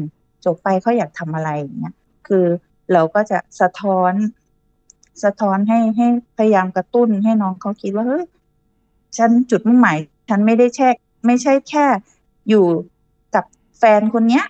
[0.46, 1.96] จบไปเขาอยากทำอะไรอย่างเงี้ย
[2.28, 2.46] คือ
[2.94, 4.14] เราก็จะสะท้อน
[5.24, 8.26] สะท้อนให้ให้พยายามกระตุ้นให้น้องเขาคิดว่าเฮ้ย
[9.18, 9.98] ฉันจุดมุ่งหมาย
[10.30, 10.90] ฉันไม่ได้แช่
[11.26, 11.86] ไม่ใช่แค่
[12.50, 12.66] อยู่
[13.36, 13.46] กับ
[13.78, 14.46] แฟนคนเนี้ย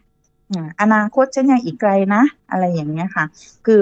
[0.53, 3.25] อ่าอนาคตฉันยังอีกไกลนะ อะไรอย่างเงี้ยค่ะ
[3.65, 3.81] คือ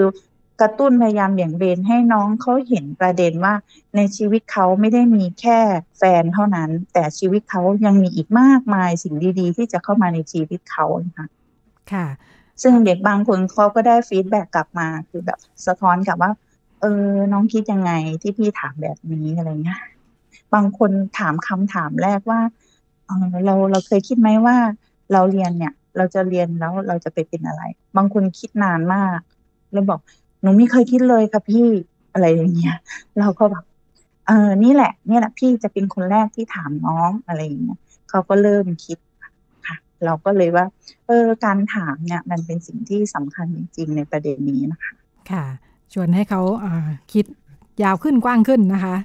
[0.60, 3.54] กระตุ้นพยายามเบี่ยงเบนให้น้องเขาเห็นประเด็นว่า
[3.96, 5.58] ในชีวิตเขาไม่ได้มีแค่
[5.98, 10.86] แฟนเท่านั้น แต่ชีวิตเขายังมีอีกมากมายสิ่งดีๆ ที่จะเข้ามาในชีวิตเขา
[11.18, 11.26] ค่ะ
[11.92, 12.06] ค่ะ
[12.62, 16.32] ซึ่งเด็กบางคนเขาก็ได้ feedback กลับมาคือแบบสะท้อนกลับว่า
[16.80, 17.92] เออ น้องคิดยังไง
[18.22, 19.80] ที่พี่ถามแบบนี้อะไรเงี้ย
[20.54, 22.40] บางคนถามคำถามแรกว่า
[23.06, 24.56] เอ่อเราเราเคยคิดไหมว่า
[25.12, 27.62] เราเรียนเนี่ย เราจะเรียนแล้วเราจะไปเป็นอะไร
[27.96, 29.18] บางคนคิดนานมาก
[29.72, 30.00] แล้วบอก
[30.44, 31.66] หนูไม่เคยคิดเลยค่ะพี่
[32.12, 32.76] อะไรอย่างเงี้ย
[33.18, 33.64] เราก็แบบ
[34.26, 37.78] เออนี่แหละนี่แหละพี่จะเป็นคนแรกที่ถามน้องอะไรอย่างเงี้ย
[38.10, 38.98] เขาก็เริ่มคิด
[39.66, 40.66] ค่ะ เราก็เลยว่า
[41.06, 44.92] เออการถามเนี่ย มันเป็นสิ่งที่สำคัญจริงๆในประเด็นนี้นะคะ
[45.30, 45.44] ค่ะ
[45.92, 47.24] ชวนให้เขาอ่าคิด
[47.82, 48.96] ยาวขึ้นกว้างขึ้นนะคะ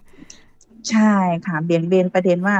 [0.89, 1.13] ใช่
[1.45, 2.55] ค่ะ เบี่ยงเบนประเด็นว่า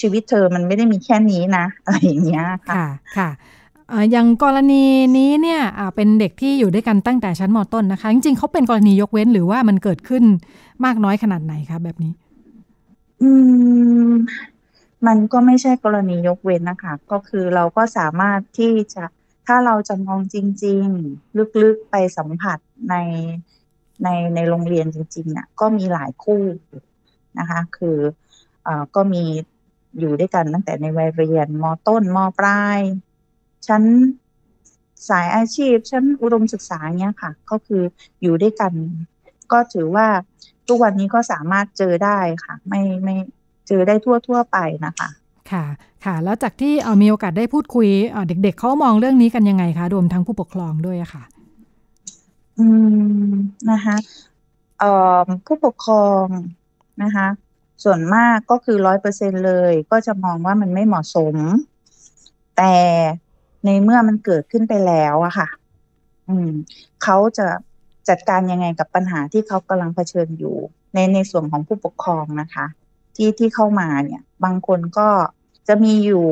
[0.00, 3.28] ชีวิตเธอมันไม่ได้มีแค่นี้นะอะไรอย่างเงี้ยค่ะ ค่ะค่ะ
[3.63, 4.84] เอย่างกรณี
[5.16, 5.60] นี้เนี่ย
[5.96, 10.24] เป็นเด็กที่อยู่ด้วยกันตั้งแต่ชั้นมต้นนะคะ จริงๆเขาเป็นกรณียกเว้นหรือว่ามันเกิดขึ้น
[10.84, 12.12] มากน้อยขนาดไหนคะแบบนี้
[13.22, 13.30] อื
[14.10, 14.12] ม
[15.06, 19.04] มันก็ไม่ใช่กรณียกเว้นนะคะ ก็คือเราก็สามารถที่จะ
[19.46, 22.58] ถ้าเราจะมองจริง ๆ ลึกๆไปสัมผัส
[22.90, 22.94] ใน
[24.02, 26.42] ในในโรงเรียนจริงๆเนี่ยก็มีหลายคู่
[27.38, 27.98] นะคะ คือ
[28.66, 29.24] อก็มี
[29.98, 32.80] อยู่ด้วยกันตั้งแต่ในวัยเรียนมต้นมปลาย
[33.66, 33.82] ชั้น
[35.08, 37.82] สายอาชีพชั้นอุดมศึกษาเนี้ยค่ะ ก็คือ
[38.22, 38.72] อยู่ด้วยกัน
[39.52, 40.06] ก็ถือว่า
[40.68, 43.14] ทุกวันนี้ก็สามารถเจอได้ค่ะ ไม่ไม่
[43.68, 45.08] เจอได้ทั่วทั่วไปนะคะ
[45.50, 45.64] ค่ะ
[46.04, 51.24] ค่ะแล้วจากที่เอ่อมีโอกาสได้พูดคุยเอ่อเด็กๆเขามองเรื่องนี้กันยังไงคะรวมทั้งผู้ปกครองด้วยอะค่ะ
[52.58, 52.66] อื
[53.28, 53.32] ม
[53.70, 53.96] นะคะ
[54.78, 56.26] เอ่อผู้ปกครอง
[57.02, 57.26] นะคะ
[57.84, 61.36] ส่วนมากก็คือร้อยเปอร์เซ็นเลย ก็จะมองว่ามันไม่เหมาะสม
[62.56, 62.74] แต่
[63.64, 65.48] ในเมื่อมันเกิดขึ้นไปแล้วอะค่ะ
[66.28, 66.50] อืม
[67.02, 67.46] เขาจะ
[68.08, 70.56] จัดการยังไงกับปัญหาที่เขากำลังเผชิญอยู่
[70.94, 72.66] ในในส่วนของผู้ปกครองนะคะ
[73.16, 75.08] ที่ที่เข้ามาเนี่ย บางคนก็
[75.68, 76.26] จะมีอยู่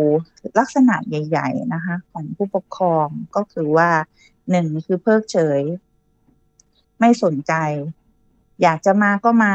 [0.59, 3.07] ลักษณะใหญ่ ๆ นะคะ ของผู้ปกครอง
[3.37, 3.91] ก็คือว่า
[4.51, 5.61] หนึ่งคือเพิกเฉย
[7.01, 7.53] ไม่สนใจ
[8.63, 9.55] อยากจะมาก็มา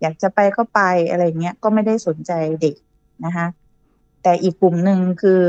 [0.00, 2.76] อยากจะไปก็ไปอะไรเงี้ยก็ไม่ได้สนใจเด็ก
[3.24, 3.46] นะคะ
[4.22, 5.42] แต่อีกกลุ่มหนึ่งคือ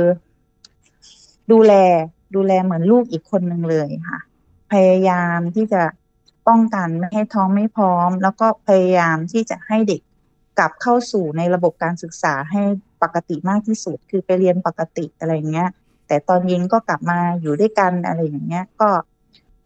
[1.51, 1.73] ดูแล
[2.35, 4.19] ดูแลเหมือนลูกอีกคนหนึ่งเลยค่ะ
[4.71, 5.81] พยายามที่จะ
[6.47, 10.01] ป้องกันไม่ให้ท้องไม่พร้อม แล้วก็พยายามที่จะให้เด็ก
[10.57, 12.61] กลับเข้าสู่ในระบบการศึกษาให้
[13.03, 15.69] ปกติมากที่สุด คือไปเรียนปกติอะไรเงี้ย
[16.07, 18.89] แต่ตอนเย็นก็กลับมาอยู่ด้วยกันอะไรอย่างเงี้ย ก็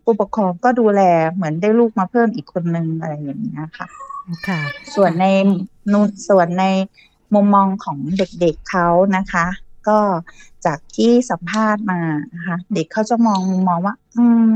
[0.04, 1.02] ผู้ปกครองก็ดูแล
[1.34, 3.88] เหมือนได้ลูกมาเพิ่มอีกคนนึงอะไรอย่างเงี้ยค่ะ
[4.48, 4.60] ค่ะ
[4.96, 5.26] ส่วนใน
[5.92, 6.66] นุส่วนใน
[7.34, 9.46] มุมมองของเด็กๆเขานะคะ
[9.88, 10.00] ก็
[10.66, 12.02] จากที่สัมภาษณ์มา
[12.36, 14.48] นะคะเด็กเขาจะมองมองว่า อืม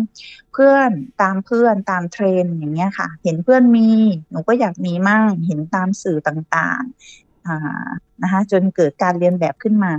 [0.54, 0.90] เพื่อน
[1.22, 3.90] ตามเพื่อนตามเทรนอย่างเงี้ยค่ะ เห็นเพื่อนมี
[4.30, 7.88] หนูก็อยากมีมั่งเห็นตามสื่อต่างๆอ่า
[8.24, 9.94] นะคะจนเกิดการเรียนแบบขึ้นมา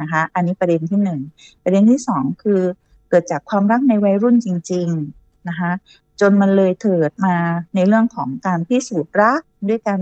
[0.00, 1.20] นะคะ อันนี้ประเด็นที่หนึ่ง
[1.62, 2.60] ประเด็นที่สองคือ
[3.10, 4.88] เกิดจากความรักในวัยรุ่นจริง
[5.18, 5.70] ๆนะคะ
[6.20, 7.36] จนมันเลยเถิดมา
[7.74, 10.00] ในเรื่องของการพิสูจน์รักด้วยการ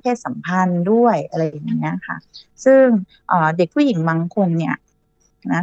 [0.00, 2.16] เพศสัมพันธ์ด้วยอะไรอย่างเงี้ยค่ะ
[2.64, 2.84] ซึ่ง
[3.56, 4.76] เด็กผู้หญิงบางคนเนี่ย
[5.52, 5.62] นะ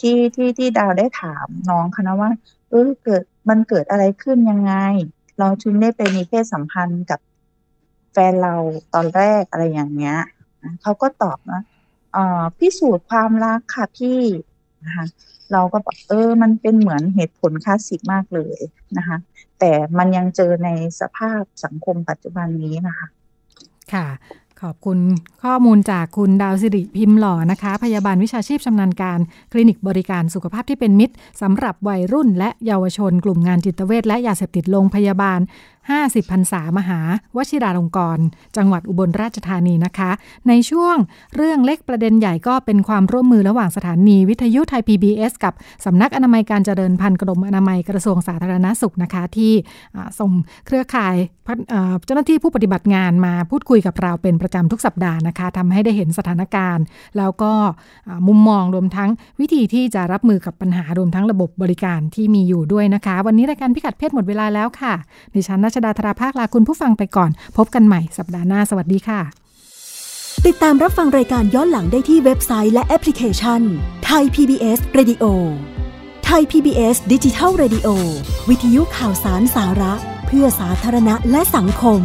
[0.00, 2.30] ที่ที่ที่ดาวได้ถามน้องคะนะว่า
[2.70, 4.74] เออเกิดมันเกิดอะไรขึ้นยังไง
[5.38, 7.20] เราถึงได้ไปมีเพศสัมพันธ์กับ
[8.12, 8.54] แฟนเรา
[8.94, 10.18] ตอนแรกอะไรอย่างเงี้ย
[10.82, 11.62] เขาก็ตอบนะ
[12.12, 14.20] เอ่อพิสูจน์ความรักค่ะพี่
[14.84, 15.06] นะคะ
[15.52, 18.58] เราก็บอกเออมันเป็นเหมือนเหตุผลคลาสสิกมากเลย
[18.98, 19.18] นะคะ
[19.58, 20.68] แต่มันยังเจอใน
[21.00, 23.08] สภาพสังคมปัจจุบันนี้นะคะ
[23.94, 24.06] ค่ะ
[24.62, 24.98] ขอบคุณ
[25.44, 29.18] ข้อมูลจากคุณดาวสิริพิมพ์หล่อนะคะ พยาบาลวิชาชีพชำนาญการ
[29.52, 35.40] คลินิกบริการสุขภาพที่เป็นมิตรสำหรับวัยรุ่นและเยาวชน กลุ่มงานจิตเวชและยาเสพติดโรงพยาบาล
[35.90, 37.00] 50พรรษามหา
[37.36, 38.24] วชิราลงกรณ์
[38.56, 40.10] จังหวัดอุบลราชธานีนะคะ
[40.48, 40.96] ในช่วง
[41.36, 45.54] เรื่องเล็กประเด็นใหญ่ก็เป็นความร่วมมือระหว่างสถานีวิทยุไทย PBS กับ
[45.84, 49.52] สำนักอนามัยการเจริญพันธุ์กรมอนามัยกระทรวงสาธารณสุขนะคะ ที่
[50.18, 50.30] ส่ง
[50.66, 51.16] เครือข่าย
[52.04, 56.84] เจ้าหน้าที่ผู้ปฏิบัติงานมาพูดคุยกับเราเป็นประจำทุกสัปดาห์นะคะทำให้ได้เห็นสถานการณ์
[57.18, 57.52] แล้วก็
[58.28, 59.10] มุมมองรวมทั้ง
[59.40, 64.94] วิธีที่จะรับมือกับปัญหารวมทั้งระบบบริการที่มีอยู่ด้วยนะคะ วันนี้รายการพิกัดเพศหมดเวลาแล้วค่ะ
[65.34, 69.20] ดิฉันรัชดาธราภาคลาคุณผู้ฟังไปก่อน พบกันใหม่สัปดาห์หน้าสวัสดีค่ะ
[70.46, 73.60] ติดตามรับฟังรายการย้อนหลังได้ที่เว็บไซต์และแอปพลิเคชัน
[74.04, 75.24] ไทย PBS Radio
[76.24, 77.88] ไทย PBS ดิจิทัล Radio
[78.48, 79.94] วิทยุข่าวสารสาระ
[80.26, 82.00] เพื่อสาธารณะและสังคม